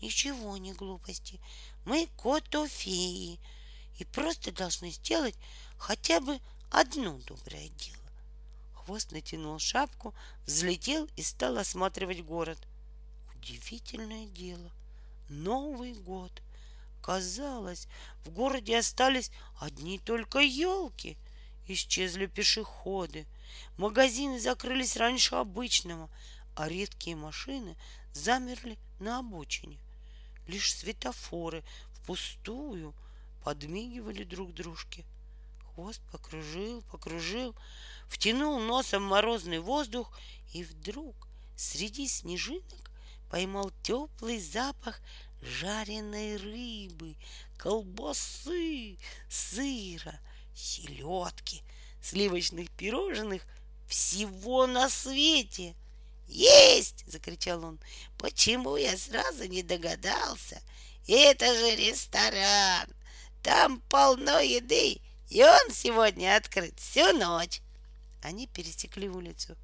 [0.00, 1.40] Ничего не глупости.
[1.84, 3.38] Мы котофеи
[3.98, 5.34] и просто должны сделать
[5.78, 8.01] хотя бы одно доброе дело.
[8.84, 10.14] Хвост натянул шапку,
[10.46, 12.58] взлетел и стал осматривать город.
[13.36, 14.70] Удивительное дело.
[15.28, 16.32] Новый год.
[17.00, 17.88] Казалось,
[18.24, 19.30] в городе остались
[19.60, 21.16] одни только елки.
[21.66, 23.26] Исчезли пешеходы.
[23.76, 26.08] Магазины закрылись раньше обычного
[26.54, 27.76] а редкие машины
[28.12, 29.78] замерли на обочине.
[30.46, 31.64] Лишь светофоры
[31.94, 32.94] впустую
[33.44, 35.04] подмигивали друг дружке.
[35.74, 37.54] Хвост покружил, покружил,
[38.12, 40.12] втянул носом морозный воздух
[40.52, 41.16] и вдруг
[41.56, 42.90] среди снежинок
[43.30, 45.00] поймал теплый запах
[45.40, 47.16] жареной рыбы,
[47.56, 48.98] колбасы,
[49.30, 50.20] сыра,
[50.54, 51.62] селедки,
[52.02, 53.46] сливочных пирожных,
[53.88, 55.74] всего на свете.
[56.28, 57.04] Есть!
[57.10, 57.80] закричал он.
[58.18, 60.60] Почему я сразу не догадался?
[61.08, 62.88] Это же ресторан.
[63.42, 65.00] Там полно еды,
[65.30, 67.62] и он сегодня открыт всю ночь.
[68.22, 69.56] Они пересекли улицу.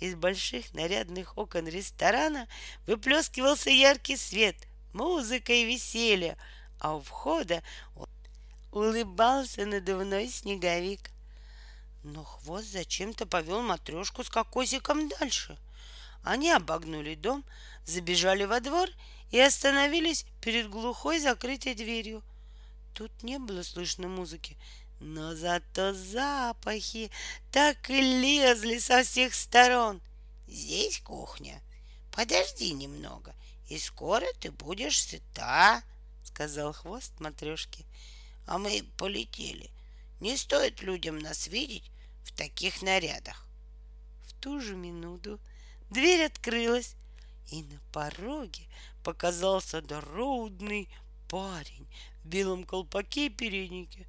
[0.00, 2.48] Из больших нарядных окон ресторана
[2.86, 4.56] выплескивался яркий свет,
[4.92, 6.36] музыка и веселье,
[6.80, 7.62] а у входа
[8.72, 11.10] улыбался надувной снеговик.
[12.04, 15.58] Но хвост зачем-то повел матрешку с кокосиком дальше—
[16.22, 17.44] они обогнули дом,
[17.86, 18.88] забежали во двор
[19.30, 22.22] и остановились перед глухой закрытой дверью.
[22.94, 24.56] Тут не было слышно музыки,
[25.00, 27.10] но зато запахи
[27.50, 30.00] так и лезли со всех сторон.
[30.46, 31.62] Здесь кухня.
[32.10, 33.34] Подожди немного,
[33.68, 35.82] и скоро ты будешь сыта,
[36.24, 37.84] сказал хвост матрешки.
[38.46, 39.70] А мы полетели.
[40.20, 41.90] Не стоит людям нас видеть
[42.24, 43.46] в таких нарядах.
[44.26, 45.38] В ту же минуту
[45.90, 46.96] Дверь открылась,
[47.50, 48.62] и на пороге
[49.02, 50.88] показался дородный
[51.28, 51.88] парень
[52.22, 54.06] в белом колпаке и переднике.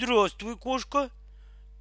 [0.00, 1.10] «Здравствуй, кошка!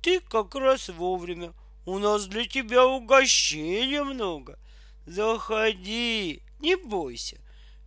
[0.01, 1.53] Ты как раз вовремя.
[1.85, 4.57] У нас для тебя угощения много.
[5.05, 7.37] Заходи, не бойся.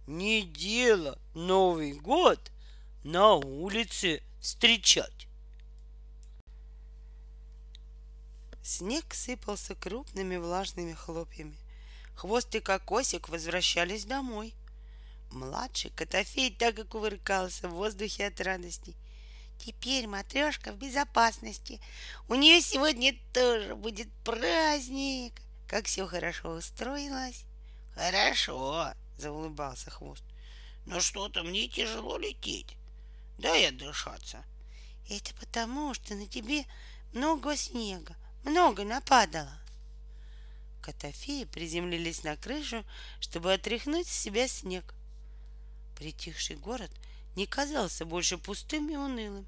[0.07, 2.53] Не дело Новый год
[3.03, 5.27] на улице встречать.
[8.63, 11.57] Снег сыпался крупными влажными хлопьями.
[12.15, 14.55] Хвост и кокосик возвращались домой.
[15.33, 18.95] Младший Котофей так и кувыркался в воздухе от радости.
[19.65, 21.81] Теперь матрешка в безопасности.
[22.29, 25.35] У нее сегодня тоже будет праздник.
[25.69, 27.45] Как все хорошо устроилось.
[27.95, 30.25] Хорошо, заулыбался хвост.
[30.87, 32.75] Но что-то мне тяжело лететь.
[33.37, 34.43] Дай отдышаться.
[35.11, 36.65] Это потому, что на тебе
[37.13, 39.59] много снега, много нападало.
[40.81, 42.83] Котофеи приземлились на крышу,
[43.21, 44.95] чтобы отряхнуть с себя снег.
[45.99, 46.91] Притихший город
[47.37, 49.47] не казался больше пустым и унылым.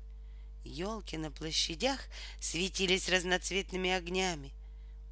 [0.64, 2.01] Елки на площадях
[2.41, 4.53] светились разноцветными огнями.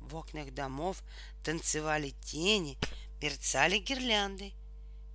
[0.00, 1.02] В окнах домов
[1.44, 2.78] танцевали тени,
[3.20, 4.52] мерцали гирлянды.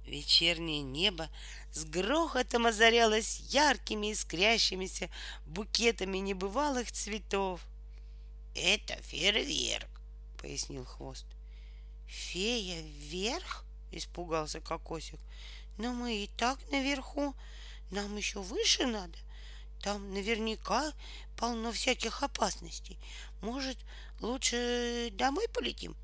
[0.05, 1.29] Вечернее небо
[1.71, 5.09] с грохотом озарялось яркими искрящимися
[5.47, 7.61] букетами небывалых цветов.
[8.53, 9.89] Это фейерверк,
[10.39, 11.25] пояснил хвост.
[12.07, 13.65] Фея вверх?
[13.91, 15.19] Испугался кокосик.
[15.77, 17.35] Но мы и так наверху.
[17.91, 19.17] Нам еще выше надо.
[19.81, 20.93] Там наверняка
[21.37, 22.97] полно всяких опасностей.
[23.41, 23.77] Может,
[24.19, 25.95] лучше домой полетим?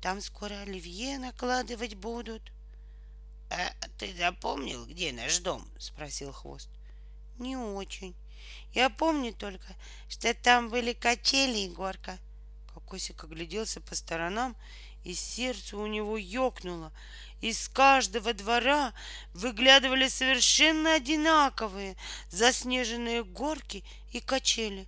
[0.00, 2.42] Там скоро оливье накладывать будут.—
[3.52, 6.70] А ты запомнил, где наш дом?— спросил Хвост.—
[7.38, 8.14] Не очень.
[8.72, 9.74] Я помню только,
[10.08, 12.18] что там были качели и горка.
[12.72, 14.56] Кокосик огляделся по сторонам,
[15.04, 16.92] и сердце у него ёкнуло.
[17.40, 18.92] Из каждого двора
[19.34, 21.96] выглядывали совершенно одинаковые
[22.30, 24.86] заснеженные горки и качели.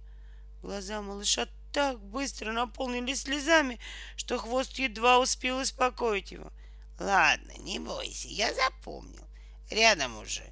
[0.62, 3.80] Глаза малыша так быстро наполнились слезами,
[4.16, 6.52] что хвост едва успел успокоить его.
[7.00, 9.24] Ладно, не бойся, я запомнил.
[9.68, 10.44] Рядом уже.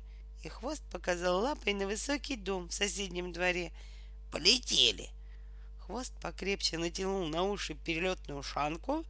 [0.42, 3.70] И хвост показал лапой на высокий дом в соседнем дворе.
[4.32, 5.10] Полетели.
[5.78, 9.04] Хвост покрепче натянул на уши перелетную ушанку.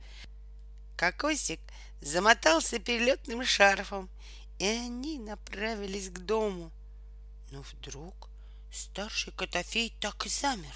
[0.96, 1.60] Кокосик
[2.00, 4.08] замотался перелетным шарфом,
[4.58, 6.70] и они направились к дому.
[7.50, 8.28] Но вдруг
[8.72, 10.74] старший Котофей так и замер.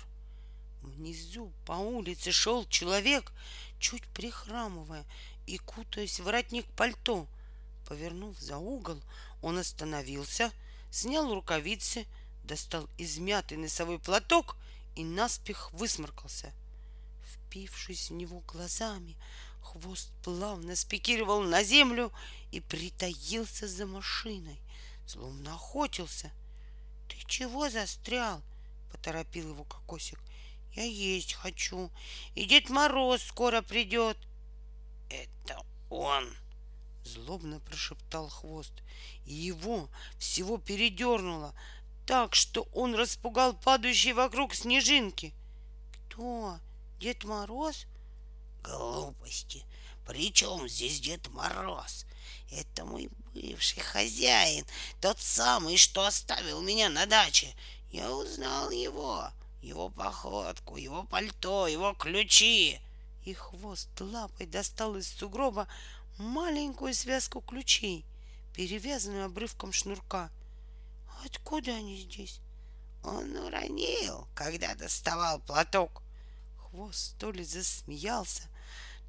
[0.82, 3.32] Внизу по улице шел человек,
[3.78, 5.04] чуть прихрамывая
[5.46, 7.26] и кутаясь в воротник пальто.
[7.86, 9.00] Повернув за угол,
[9.42, 10.52] он остановился,
[10.90, 12.06] снял рукавицы,
[12.44, 14.56] достал измятый носовой платок
[14.94, 16.52] и наспех высморкался.
[17.24, 19.16] Впившись в него глазами,
[19.78, 22.12] хвост плавно спикировал на землю
[22.50, 24.58] и притаился за машиной,
[25.06, 26.32] словно охотился.—
[27.08, 28.42] Ты чего застрял?—
[28.92, 30.18] поторопил его кокосик.
[30.76, 31.90] Я есть хочу.
[32.34, 34.18] И Дед Мороз скоро придет.
[35.08, 36.30] Это он,
[37.02, 38.72] злобно прошептал хвост.
[39.24, 41.54] И его всего передернуло
[42.06, 45.32] так, что он распугал падающие вокруг снежинки.
[46.10, 46.58] Кто?
[47.00, 47.86] Дед Мороз?
[48.66, 49.64] Глупости.
[50.06, 52.04] При чем здесь Дед Мороз?
[52.50, 54.64] Это мой бывший хозяин,
[55.00, 57.54] тот самый, что оставил меня на даче.
[57.90, 59.30] Я узнал его
[59.66, 62.80] его походку, его пальто, его ключи.
[63.24, 65.66] И хвост лапой достал из сугроба
[66.18, 68.04] маленькую связку ключей,
[68.54, 70.30] перевязанную обрывком шнурка.
[71.24, 72.40] Откуда они здесь?
[73.02, 76.02] Он уронил, когда доставал платок.
[76.58, 78.42] Хвост то ли засмеялся,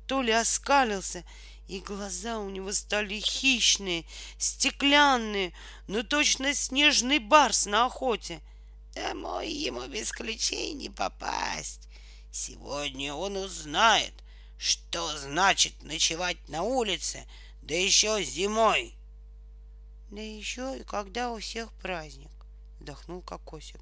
[0.07, 1.23] то ли оскалился,
[1.67, 4.05] и глаза у него стали хищные,
[4.37, 5.53] стеклянные,
[5.87, 8.41] но точно снежный барс на охоте—
[8.97, 11.87] Домой ему без ключей не попасть.
[12.31, 14.13] Сегодня он узнает,
[14.57, 17.27] что значит ночевать на улице,
[17.61, 18.95] да еще зимой.
[20.09, 22.31] Да еще и когда у всех праздник,
[22.79, 23.81] вздохнул Кокосик.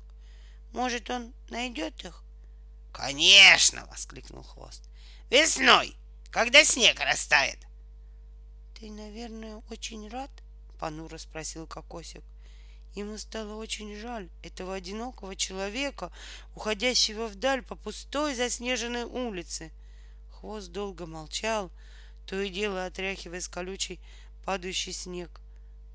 [0.73, 2.21] Может, он найдет их?
[2.91, 4.83] Конечно, воскликнул Хвост.
[5.29, 5.95] Весной,
[6.35, 7.65] когда снег растает.
[8.77, 10.29] Ты, наверное, очень рад?
[10.77, 12.25] Понуро спросил Кокосик.
[12.93, 16.11] Ему стало очень жаль этого одинокого человека,
[16.53, 19.71] уходящего вдаль по пустой заснеженной улице.
[20.29, 21.71] Хвост долго молчал,
[22.27, 24.01] то и дело отряхивая с колючей
[24.43, 25.39] падающий снег.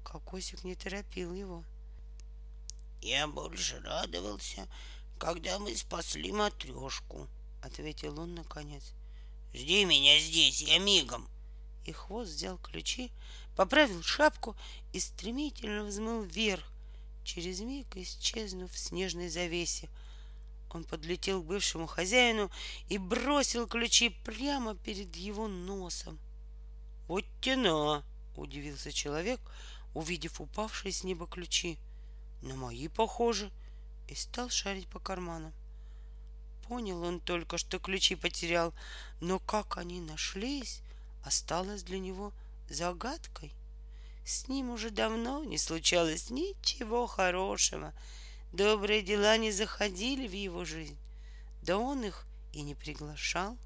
[0.04, 1.64] Кокосик не торопил его.
[3.02, 4.66] «Я больше радовался,
[5.18, 7.28] когда мы спасли матрешку»,—
[7.62, 8.94] ответил он наконец.
[9.54, 11.28] «Жди меня здесь, я мигом».
[11.86, 13.10] И хвост взял ключи,
[13.56, 14.56] поправил шапку
[14.92, 16.70] и стремительно взмыл вверх,
[17.24, 19.88] Через миг исчезнув в снежной завесе,
[20.70, 22.50] он подлетел к бывшему хозяину
[22.88, 26.18] и бросил ключи прямо перед его носом.
[27.08, 28.04] «Вот тяна!»—
[28.36, 29.40] удивился человек,
[29.94, 31.78] увидев упавшие с неба ключи.
[32.42, 33.50] «На мои похожи!»
[34.08, 35.52] и стал шарить по карманам.
[36.70, 38.72] Понял он только, что ключи потерял,
[39.20, 40.82] но как они нашлись,
[41.24, 42.32] осталось для него
[42.68, 43.52] загадкой.
[44.24, 47.92] С ним уже давно не случалось ничего хорошего.
[48.52, 50.96] Добрые дела не заходили в его жизнь.
[51.60, 53.58] Да он их и не приглашал,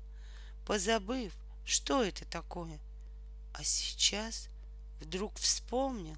[0.66, 1.34] позабыв,
[1.66, 2.80] что это такое.
[3.52, 4.48] А сейчас
[4.98, 6.16] вдруг вспомнил.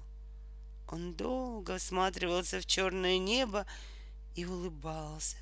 [0.87, 3.65] Он долго осматривался в черное небо
[4.35, 5.35] и улыбался,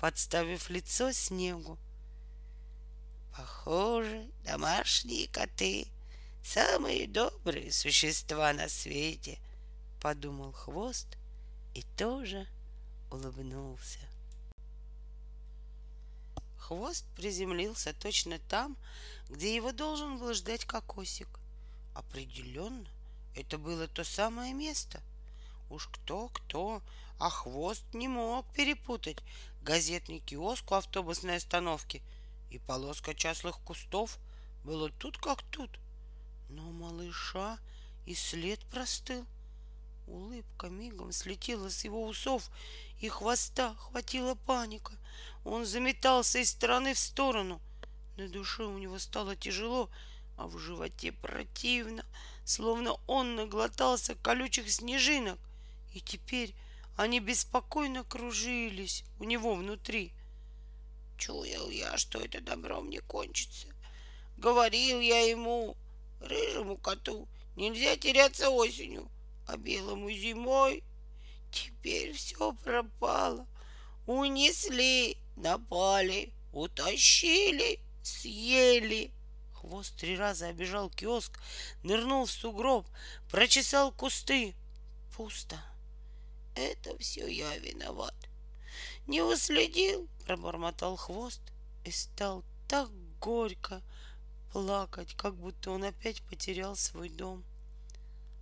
[0.00, 1.78] подставив лицо снегу.
[3.36, 5.86] Похоже, домашние коты—
[6.44, 9.38] самые добрые существа на свете,—
[10.00, 11.06] подумал хвост
[11.74, 12.46] и тоже
[13.10, 14.00] улыбнулся.
[16.58, 18.76] Хвост приземлился точно там,
[19.28, 21.28] где его должен был ждать кокосик.
[21.94, 22.86] Определенно,
[23.34, 25.00] это было то самое место.
[25.70, 26.82] Уж кто-кто,
[27.18, 29.18] а хвост не мог перепутать
[29.62, 32.02] газетный киоск у автобусной остановки
[32.50, 34.18] и полоска частных кустов
[34.64, 35.70] было тут как тут.
[36.48, 37.58] Но малыша
[38.06, 39.26] и след простыл.
[40.06, 42.50] Улыбка мигом слетела с его усов,
[43.00, 44.94] и хвоста хватила паника.
[45.44, 47.60] Он заметался из стороны в сторону.
[48.16, 49.90] На душе у него стало тяжело,
[50.38, 52.06] а в животе противно,
[52.44, 55.38] словно он наглотался колючих снежинок.
[55.92, 56.54] И теперь
[56.98, 60.12] они беспокойно кружились у него внутри.
[61.16, 63.68] Чуял я, что это добром не кончится.
[64.36, 65.76] Говорил я ему,
[66.20, 69.08] рыжему коту, нельзя теряться осенью,
[69.46, 70.82] а белому зимой.
[71.52, 73.46] Теперь все пропало.
[74.08, 79.12] Унесли, напали, утащили, съели.
[79.52, 81.38] Хвост три раза обежал киоск,
[81.84, 82.88] нырнул в сугроб,
[83.30, 84.56] прочесал кусты.
[85.16, 85.62] Пусто.
[86.58, 88.16] Это все я виноват.
[89.06, 91.40] Не уследил, пробормотал хвост
[91.84, 92.90] и стал так
[93.20, 93.80] горько
[94.52, 97.44] плакать, как будто он опять потерял свой дом.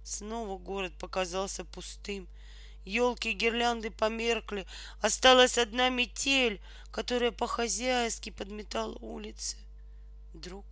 [0.03, 2.27] Снова город показался пустым,
[2.87, 4.67] Елки и гирлянды померкли.
[5.03, 6.63] Осталась одна метель,
[6.93, 9.59] которая по-хозяйски подметала улицы.
[10.33, 10.65] Вдруг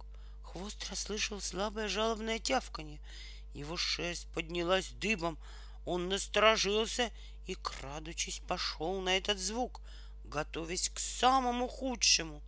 [0.45, 3.01] хвост расслышал слабое жалобное тявканье.
[3.53, 5.37] Его шерсть поднялась дыбом.
[5.85, 7.11] Он насторожился
[7.47, 9.81] и, крадучись, пошел на этот звук,
[10.25, 12.43] готовясь к самому худшему.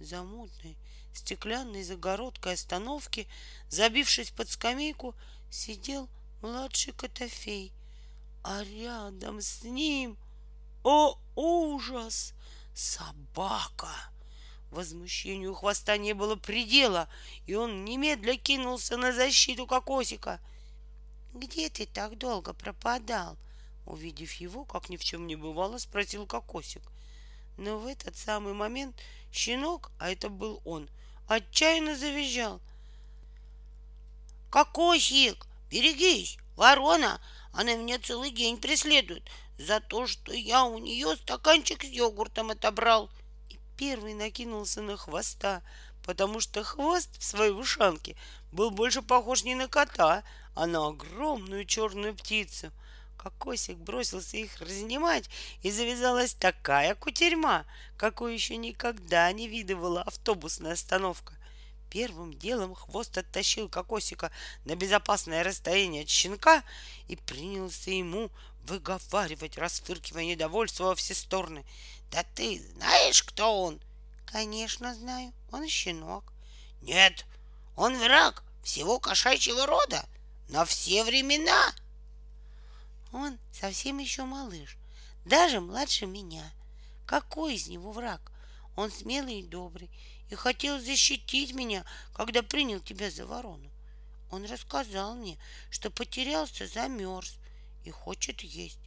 [0.00, 0.76] За мутной
[1.14, 3.28] стеклянной загородкой остановки,
[3.68, 5.14] забившись под скамейку,
[5.50, 6.08] сидел
[6.42, 7.72] младший Котофей—
[8.44, 10.18] а рядом с ним,
[10.82, 12.34] о ужас,
[12.74, 13.88] собака!
[14.70, 17.08] Возмущению хвоста не было предела,
[17.46, 20.40] и он немедля кинулся на защиту кокосика.
[21.32, 23.38] «Где ты так долго пропадал?»
[23.86, 26.82] Увидев его, как ни в чем не бывало, спросил кокосик.
[27.56, 28.96] Но в этот самый момент
[29.32, 30.88] щенок, а это был он,
[31.28, 32.60] отчаянно завизжал.
[34.50, 36.38] «Кокосик, берегись!
[36.56, 37.20] Ворона!
[37.52, 39.28] Она меня целый день преследует
[39.58, 43.10] за то, что я у нее стаканчик с йогуртом отобрал.
[43.50, 45.62] И первый накинулся на хвоста,
[46.04, 48.16] потому что хвост в своей ушанке
[48.52, 50.24] был больше похож не на кота,
[50.54, 52.72] а на огромную черную птицу.
[53.16, 55.30] Кокосик бросился их разнимать,
[55.62, 57.64] и завязалась такая кутерьма,
[57.96, 61.34] какой еще никогда не видывала автобусная остановка.
[61.90, 64.32] Первым делом хвост оттащил кокосика
[64.64, 66.64] на безопасное расстояние от щенка
[67.06, 68.30] и принялся ему
[68.64, 71.64] выговаривать, расфыркивая недовольство во все стороны.
[72.10, 73.80] «Да ты знаешь, кто он?»
[74.26, 75.32] «Конечно знаю.
[75.52, 76.32] Он щенок».
[76.82, 77.24] «Нет,
[77.76, 80.04] он враг всего кошачьего рода
[80.48, 81.72] на все времена».
[83.14, 84.76] «Он совсем еще малыш,
[85.24, 86.50] даже младше меня.
[87.06, 88.32] Какой из него враг?
[88.74, 89.88] Он смелый и добрый,
[90.30, 93.70] и хотел защитить меня, когда принял тебя за ворону.
[94.32, 95.38] Он рассказал мне,
[95.70, 97.36] что потерялся, замерз
[97.84, 98.80] и хочет есть.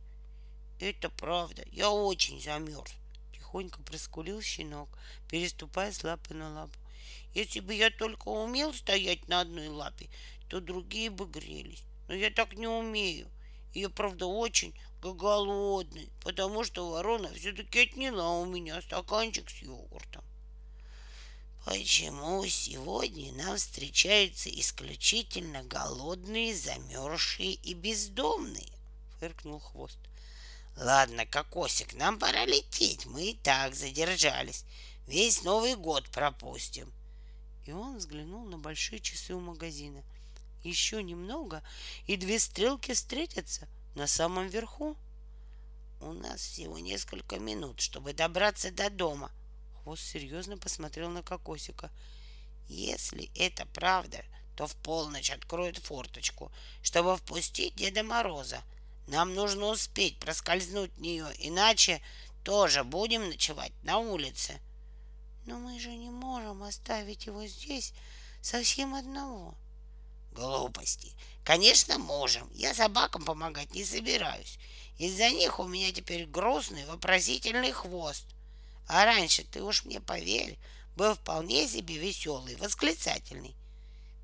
[0.82, 2.92] Это правда, я очень замерз.
[3.32, 4.90] Тихонько проскулил щенок,
[5.30, 6.78] переступая с лапы на лапу.
[7.34, 10.10] Если бы я только умел стоять на одной лапе,
[10.50, 11.84] то другие бы грелись.
[12.10, 13.30] Но я так не умею.
[13.78, 14.74] Я, правда, очень
[15.04, 20.24] голодный, потому что ворона все-таки отняла у меня стаканчик с йогуртом.
[21.64, 28.74] Почему сегодня нам встречаются исключительно голодные, замерзшие и бездомные?
[29.20, 30.00] Фыркнул хвост.
[30.76, 33.06] Ладно, кокосик, нам пора лететь.
[33.06, 34.66] Мы и так задержались.
[35.06, 36.92] Весь Новый год пропустим.
[37.68, 40.04] И он взглянул на большие часы у магазина.
[40.64, 41.64] Еще немного,
[42.06, 44.98] и две стрелки встретятся на самом верху.
[46.02, 49.32] У нас всего несколько минут, чтобы добраться до дома,
[49.88, 51.90] Хвост серьезно посмотрел на Кокосика.
[52.68, 54.22] Если это правда,
[54.58, 56.52] то в полночь откроют форточку,
[56.84, 58.62] чтобы впустить Деда Мороза.
[59.08, 62.02] Нам нужно успеть проскользнуть в нее, иначе
[62.44, 64.60] тоже будем ночевать на улице.
[65.46, 67.94] Но мы же не можем оставить его здесь
[68.42, 69.56] совсем одного.
[70.38, 71.14] Глупости.
[71.44, 72.48] Конечно, можем.
[72.54, 74.60] Я собакам помогать не собираюсь.
[75.00, 78.24] Из-за них у меня теперь грустный вопросительный хвост.
[78.88, 80.60] А раньше, ты уж мне поверь,
[80.96, 83.56] был вполне себе веселый, восклицательный.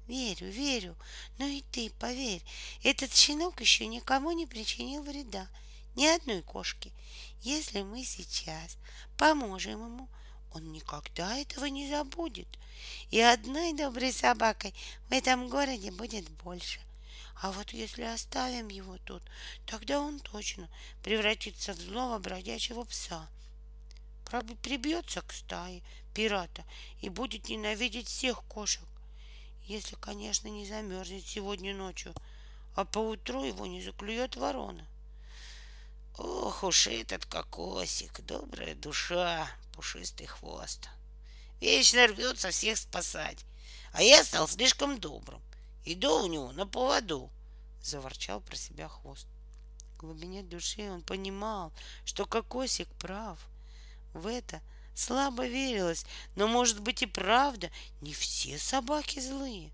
[0.07, 0.95] Верю, верю.
[1.39, 2.43] Но и ты поверь,
[2.83, 5.47] этот щенок еще никому не причинил вреда,
[5.95, 6.91] ни одной кошке.
[7.41, 8.77] Если мы сейчас
[9.17, 10.09] поможем ему,
[10.53, 12.47] он никогда этого не забудет.
[13.11, 14.73] И одной доброй собакой
[15.09, 16.79] в этом городе будет больше.
[17.41, 19.21] А вот если оставим его тут,
[19.65, 20.69] тогда он точно
[21.03, 23.27] превратится в злого бродячего пса.
[24.61, 26.63] Прибьется к стае пирата
[27.01, 28.87] и будет ненавидеть всех кошек.
[29.65, 32.13] Если, конечно, не замерзнет сегодня ночью,
[32.75, 34.85] а поутру его не заклюет ворона.
[36.17, 40.89] Ох уж этот кокосик, добрая душа, пушистый хвост.
[41.59, 43.45] Вечно рвется всех спасать,
[43.91, 45.41] а я стал слишком добрым.
[45.85, 47.29] Иду у него на поводу,
[47.81, 49.27] заворчал про себя хвост.
[49.93, 51.73] В глубине души он понимал,
[52.05, 53.39] что кокосик прав.
[54.13, 54.61] В это
[54.95, 56.05] слабо верилось,
[56.35, 57.71] но, может быть, и правда,
[58.01, 59.71] не все собаки злые.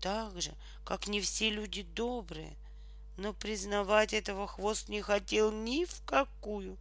[0.00, 2.56] Так же, как не все люди добрые—
[3.18, 6.78] но признавать этого хвост не хотел ни в какую.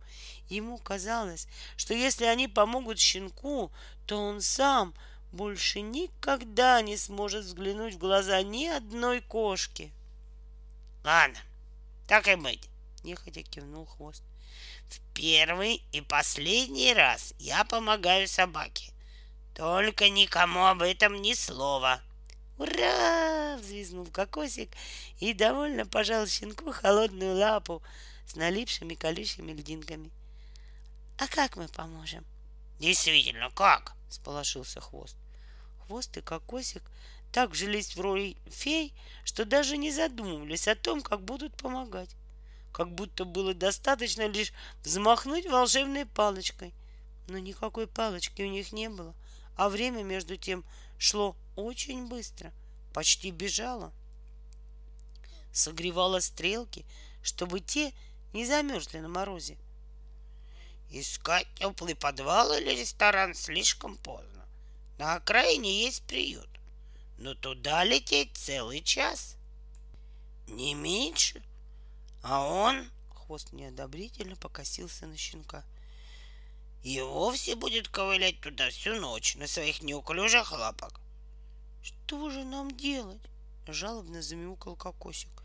[0.49, 3.71] Ему казалось, что если они помогут щенку,
[4.05, 4.93] то он сам
[5.31, 9.91] больше никогда не сможет взглянуть в глаза ни одной кошки.
[11.03, 11.39] Ладно,
[12.07, 12.69] так и быть,
[13.03, 14.23] нехотя кивнул хвост.
[14.89, 18.93] В первый и последний раз я помогаю собаке.
[19.55, 21.99] Только никому об этом ни слова.
[22.57, 24.69] «Ура!»— взвизгнул кокосик
[25.19, 27.83] и довольно пожал щенку холодную лапу
[28.25, 30.11] с налипшими колючими льдинками.
[31.17, 32.25] «А как мы поможем?»
[32.79, 35.15] «Действительно, как?»— сполошился хвост.
[35.85, 36.83] Хвост и кокосик
[37.31, 38.93] так вжились в роль фей,
[39.23, 42.15] что даже не задумывались о том, как будут помогать.
[42.71, 44.53] Как будто было достаточно лишь
[44.83, 46.73] взмахнуть волшебной палочкой.
[47.27, 49.13] Но никакой палочки у них не было,
[49.55, 50.63] а время между тем
[50.97, 52.51] шло очень быстро,
[52.93, 53.91] почти бежала.
[55.51, 56.85] Согревала стрелки,
[57.23, 57.93] чтобы те
[58.33, 59.57] не замерзли на морозе.
[60.89, 64.45] Искать теплый подвал или ресторан слишком поздно.
[64.97, 66.49] На окраине есть приют,
[67.17, 69.35] но туда лететь целый час.
[70.47, 71.43] Не меньше.
[72.23, 75.63] А он, хвост неодобрительно покосился на щенка,
[76.87, 80.93] и вовсе будет ковылять туда всю ночь на своих неуклюжих лапах.
[81.83, 83.19] Что же нам делать?
[83.67, 85.43] Жалобно замяукал кокосик.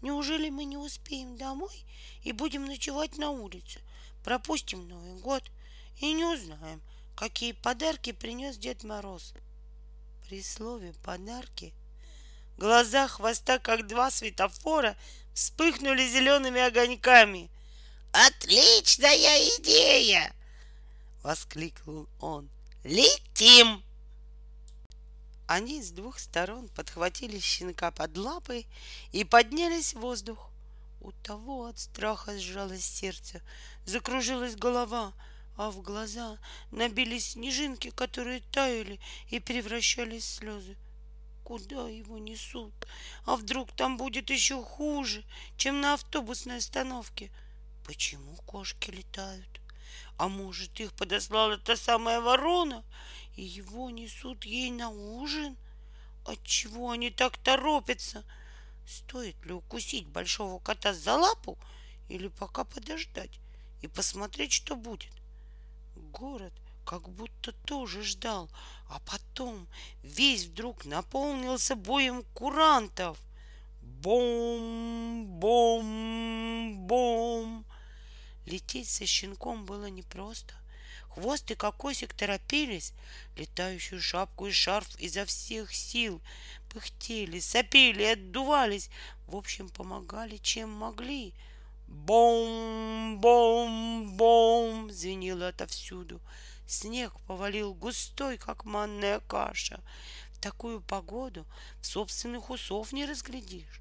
[0.00, 1.84] Неужели мы не успеем домой
[2.22, 3.80] и будем ночевать на улице?
[4.24, 5.42] Пропустим Новый год
[6.00, 6.80] и не узнаем,
[7.14, 9.34] какие подарки принес Дед Мороз.
[10.26, 11.74] При слове «подарки»
[12.56, 14.96] глаза хвоста, как два светофора,
[15.34, 17.50] вспыхнули зелеными огоньками.
[18.12, 20.32] «Отличная идея!»—
[21.22, 22.48] воскликнул он.
[22.84, 23.82] «Летим!»
[25.46, 28.66] Они с двух сторон подхватили щенка под лапы
[29.12, 30.50] и поднялись в воздух.
[31.00, 33.40] У того от страха сжалось сердце,
[33.86, 35.14] закружилась голова,
[35.56, 36.38] а в глаза
[36.70, 39.00] набились снежинки, которые таяли
[39.30, 40.76] и превращались в слезы.
[41.44, 42.74] Куда его несут?
[43.24, 45.24] А вдруг там будет еще хуже,
[45.56, 47.30] чем на автобусной остановке?
[47.86, 49.60] Почему кошки летают?
[50.18, 52.84] А может, их подослала та самая ворона,
[53.36, 55.56] и его несут ей на ужин?
[56.24, 58.24] Отчего они так торопятся?
[58.84, 61.56] Стоит ли укусить большого кота за лапу
[62.08, 63.38] или пока подождать
[63.80, 65.12] и посмотреть, что будет?
[66.12, 66.52] Город
[66.84, 68.50] как будто тоже ждал,
[68.88, 69.68] а потом
[70.02, 73.18] весь вдруг наполнился боем курантов.
[73.82, 77.64] Бом, бом, бом.
[78.48, 80.54] Лететь со щенком было непросто—
[81.18, 82.92] Хвост и кокосик торопились,
[83.36, 86.22] летающую шапку и шарф изо всех сил,
[86.72, 88.88] пыхтели, сопели, отдувались,
[89.26, 91.34] в общем, помогали, чем могли.
[91.88, 93.18] Бом-бом-бом
[94.92, 96.20] звенело отовсюду.
[96.68, 99.80] Снег повалил густой, как манная каша.
[100.34, 101.46] В такую погоду
[101.80, 103.80] в собственных усов не разглядишь.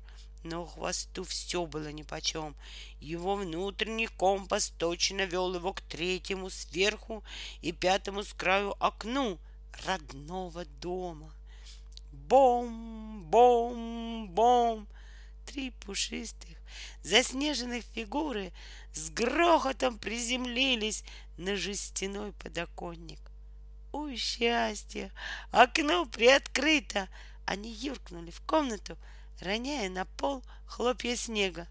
[0.49, 2.56] Но хвосту все было нипочем.
[3.02, 7.22] Его внутренний компас точно вел его к третьему сверху
[7.61, 9.40] и пятому с краю окну
[9.86, 11.34] родного дома.
[12.14, 14.88] Бом, бом, бом!
[15.45, 16.57] Три пушистых,
[17.03, 18.53] заснеженных фигуры
[18.94, 21.03] с грохотом приземлились
[21.38, 23.19] на жестяной подоконник.
[23.91, 25.11] Ой, счастье!
[25.52, 27.10] Окно приоткрыто!
[27.45, 28.98] Они юркнули в комнату,
[29.39, 31.68] роняя на пол хлопья снега.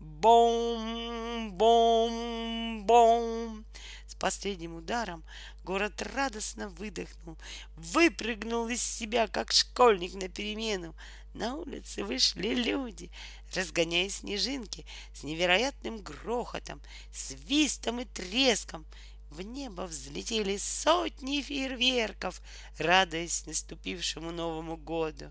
[0.00, 3.64] Бом, бом, бом!
[4.06, 5.24] С последним ударом
[5.64, 7.36] город радостно выдохнул,
[7.76, 10.94] выпрыгнул из себя, как школьник на перемену.
[11.34, 13.10] На улице вышли люди,
[13.54, 16.80] разгоняя снежинки с невероятным грохотом,
[17.12, 18.86] свистом и треском.
[19.30, 22.40] В небо взлетели сотни фейерверков,
[22.78, 25.30] радуясь наступившему Новому году.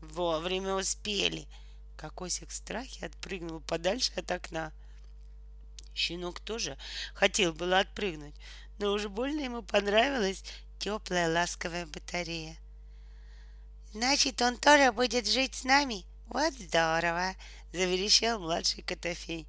[0.00, 1.46] Вовремя успели.
[1.96, 4.72] Кокосик в страхе отпрыгнул подальше от окна.
[5.94, 6.78] Щенок тоже
[7.14, 8.34] хотел было отпрыгнуть,
[8.78, 10.42] но уж больно ему понравилась
[10.78, 12.56] теплая ласковая батарея.
[13.92, 16.06] Значит, он тоже будет жить с нами?
[16.28, 17.34] Вот здорово!
[17.72, 19.46] Заверещал младший Котофей.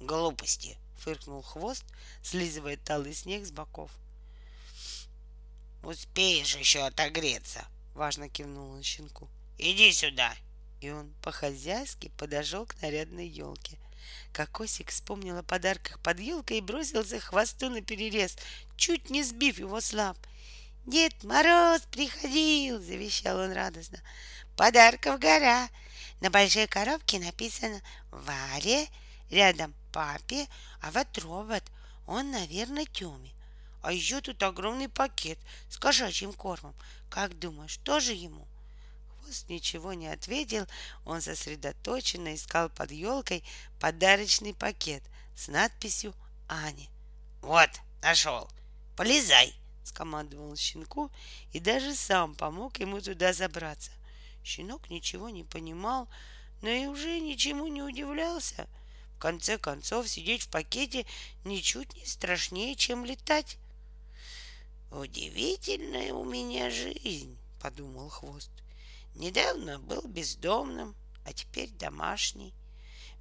[0.00, 0.76] Глупости!
[0.98, 1.84] Фыркнул хвост,
[2.22, 3.90] слизывая талый снег с боков.
[5.82, 7.64] Успеешь еще отогреться,
[7.94, 9.28] важно кивнул он щенку.
[9.58, 10.34] Иди сюда.
[10.80, 13.78] И он по-хозяйски подошел к нарядной елке.
[14.32, 18.36] Кокосик вспомнил о подарках под елкой и бросился хвосту на перерез,
[18.76, 20.18] чуть не сбив его с лап.
[20.86, 23.98] «Дед Мороз приходил!»— завещал он радостно.
[24.56, 25.68] «Подарков гора!»
[26.20, 28.88] На большой коробке написано «Варе»,
[29.30, 30.46] рядом «Папе»,
[30.80, 31.64] а вот робот,
[32.06, 33.32] он, наверное, Тёме.
[33.82, 35.38] А еще тут огромный пакет
[35.70, 36.74] с кошачьим кормом.
[37.08, 38.46] Как думаешь, тоже ему?
[39.24, 40.66] Хвост ничего не ответил.
[41.06, 43.42] Он сосредоточенно искал под елкой
[43.80, 45.02] подарочный пакет
[45.34, 46.14] с надписью
[46.46, 46.86] «Аня».
[47.40, 47.70] «Вот,
[48.02, 48.50] нашел.
[48.96, 51.10] Полезай!»— скомандовал щенку
[51.52, 53.92] и даже сам помог ему туда забраться.
[54.44, 56.06] Щенок ничего не понимал,
[56.60, 58.68] но и уже ничему не удивлялся.
[59.16, 61.06] В конце концов, сидеть в пакете
[61.44, 63.56] ничуть не страшнее, чем летать.
[64.90, 68.50] «Удивительная у меня жизнь»,— подумал хвост.
[69.14, 72.52] «Недавно был бездомным, а теперь домашний.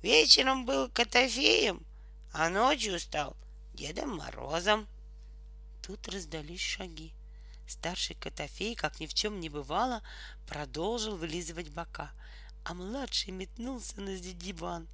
[0.02, 1.82] Вечером был котофеем,
[2.34, 3.36] а ночью стал
[3.74, 4.88] Дедом Морозом».
[5.82, 7.14] Тут раздались шаги.
[7.68, 10.02] Старший Котофей, как ни в чем не бывало,
[10.48, 12.12] продолжил вылизывать бока,
[12.64, 14.88] а младший метнулся на диван,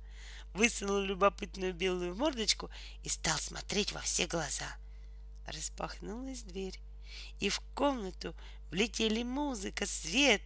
[0.53, 2.69] высунул любопытную белую мордочку
[3.03, 4.67] и стал смотреть во все глаза.
[5.47, 6.79] Распахнулась дверь,
[7.39, 8.35] и в комнату
[8.69, 10.41] влетели музыка, свет,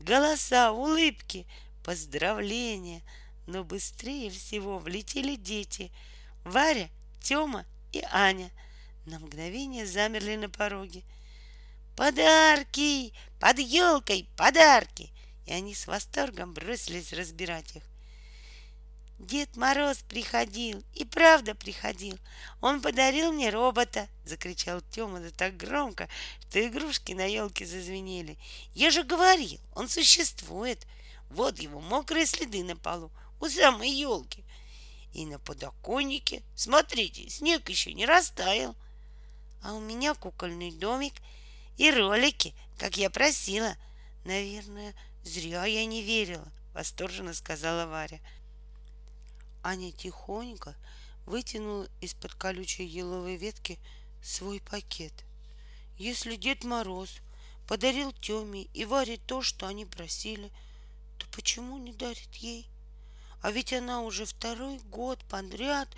[0.00, 1.46] голоса, улыбки,
[1.82, 3.02] поздравления.
[3.46, 5.92] Но быстрее всего влетели дети—
[6.44, 6.88] Варя,
[7.20, 8.50] Тёма и Аня.
[9.06, 11.02] На мгновение замерли на пороге—
[11.96, 13.12] Подарки!
[13.38, 15.12] Под елкой подарки!
[15.46, 17.82] И они с восторгом бросились разбирать их.
[19.20, 22.18] Дед Мороз приходил, и правда приходил.
[22.60, 26.08] Он подарил мне робота, закричал Тёма да так громко,
[26.54, 28.38] что игрушки на елке зазвенели.
[28.74, 30.86] Я же говорил, он существует.
[31.28, 33.10] Вот его мокрые следы на полу,
[33.40, 34.44] у самой елки.
[35.12, 38.76] И на подоконнике, смотрите, снег еще не растаял.
[39.64, 41.14] А у меня кукольный домик—
[41.76, 43.74] и ролики, как я просила.
[44.24, 44.94] Наверное,
[45.24, 48.20] зря я не верила, восторженно сказала Варя.
[49.64, 50.76] Аня тихонько
[51.26, 53.80] вытянула из-под колючей еловой ветки
[54.22, 55.24] свой пакет.
[55.98, 57.20] Если Дед Мороз
[57.68, 60.50] подарил Тёме и Варе то, что они просили,
[61.18, 62.68] то почему не дарит ей?
[63.40, 65.88] А ведь она уже второй год подряд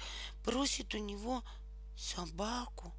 [0.45, 1.43] просит у него
[1.97, 2.93] собаку.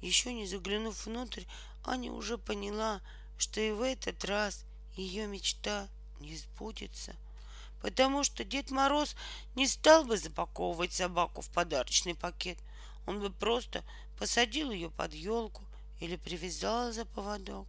[0.00, 1.44] Еще не заглянув внутрь,
[1.84, 3.02] Аня уже поняла,
[3.36, 4.64] что и в этот раз
[4.96, 5.88] ее мечта
[6.20, 7.14] не сбудется,
[7.82, 9.16] потому что Дед Мороз
[9.54, 12.58] не стал бы запаковывать собаку в подарочный пакет.
[13.06, 13.84] Он бы просто
[14.18, 15.65] посадил ее под елку
[16.00, 17.66] или привязал за поводок.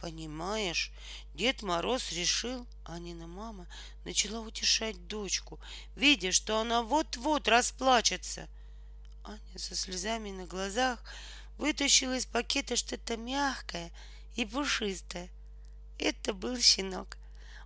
[0.00, 0.92] Понимаешь,
[1.34, 3.66] Дед Мороз решил, Анина мама
[4.04, 5.60] начала утешать дочку,
[5.94, 8.48] видя, что она вот-вот расплачется.
[9.24, 11.02] Аня со слезами на глазах
[11.58, 13.92] вытащил из пакета что-то мягкое
[14.36, 15.28] и пушистое.
[15.98, 17.18] Это был щенок.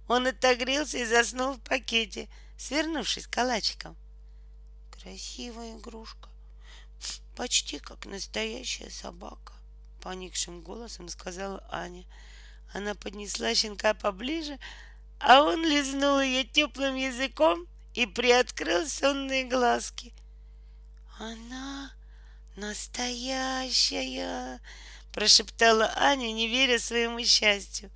[0.09, 3.97] Он отогрелся и заснул в пакете, свернувшись калачиком.
[4.91, 6.29] Красивая игрушка,
[7.37, 9.53] почти как настоящая собака,
[10.03, 12.05] поникшим голосом сказала Аня.
[12.73, 14.59] Она поднесла щенка поближе,
[15.21, 20.13] а он лизнул ее теплым языком и приоткрыл сонные глазки.
[21.19, 21.93] Она
[22.57, 24.61] настоящая,
[25.13, 27.91] прошептала Аня, не веря своему счастью.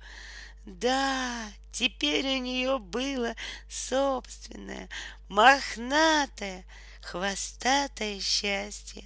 [0.65, 3.35] Да, теперь у нее было
[3.69, 4.89] собственное,
[5.27, 6.65] мохнатое,
[7.09, 9.03] хвостатое счастье.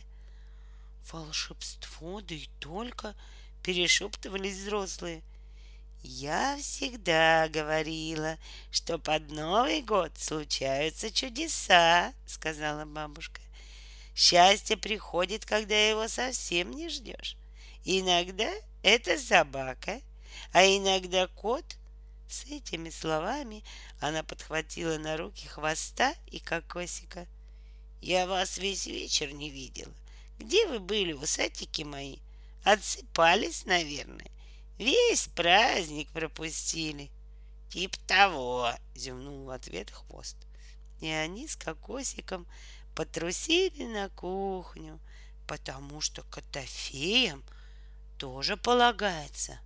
[1.09, 3.15] Волшебство, да и только,
[3.63, 5.21] перешептывались взрослые.
[6.01, 8.37] Я всегда говорила,
[8.71, 13.39] что под Новый год случаются чудеса, сказала бабушка.
[14.13, 17.37] Счастье приходит, когда его совсем не ждешь.
[17.85, 18.51] Иногда
[18.81, 20.01] это собака,
[20.51, 21.77] а иногда кот.
[22.27, 23.63] С этими словами
[24.01, 27.27] она подхватила на руки хвоста и кокосика.
[28.03, 29.93] Я вас весь вечер не видела.
[30.37, 32.17] Где вы были, усатики мои?
[32.65, 34.29] Отсыпались, наверное.
[34.77, 37.09] Весь праздник пропустили.
[37.69, 40.35] Тип того, зевнул в ответ хвост.
[40.99, 42.45] И они с кокосиком
[42.93, 44.99] потрусили на кухню,
[45.47, 47.41] потому что котофеям
[48.19, 49.61] тоже полагается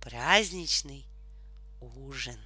[0.00, 1.06] праздничный
[1.80, 2.40] ужин.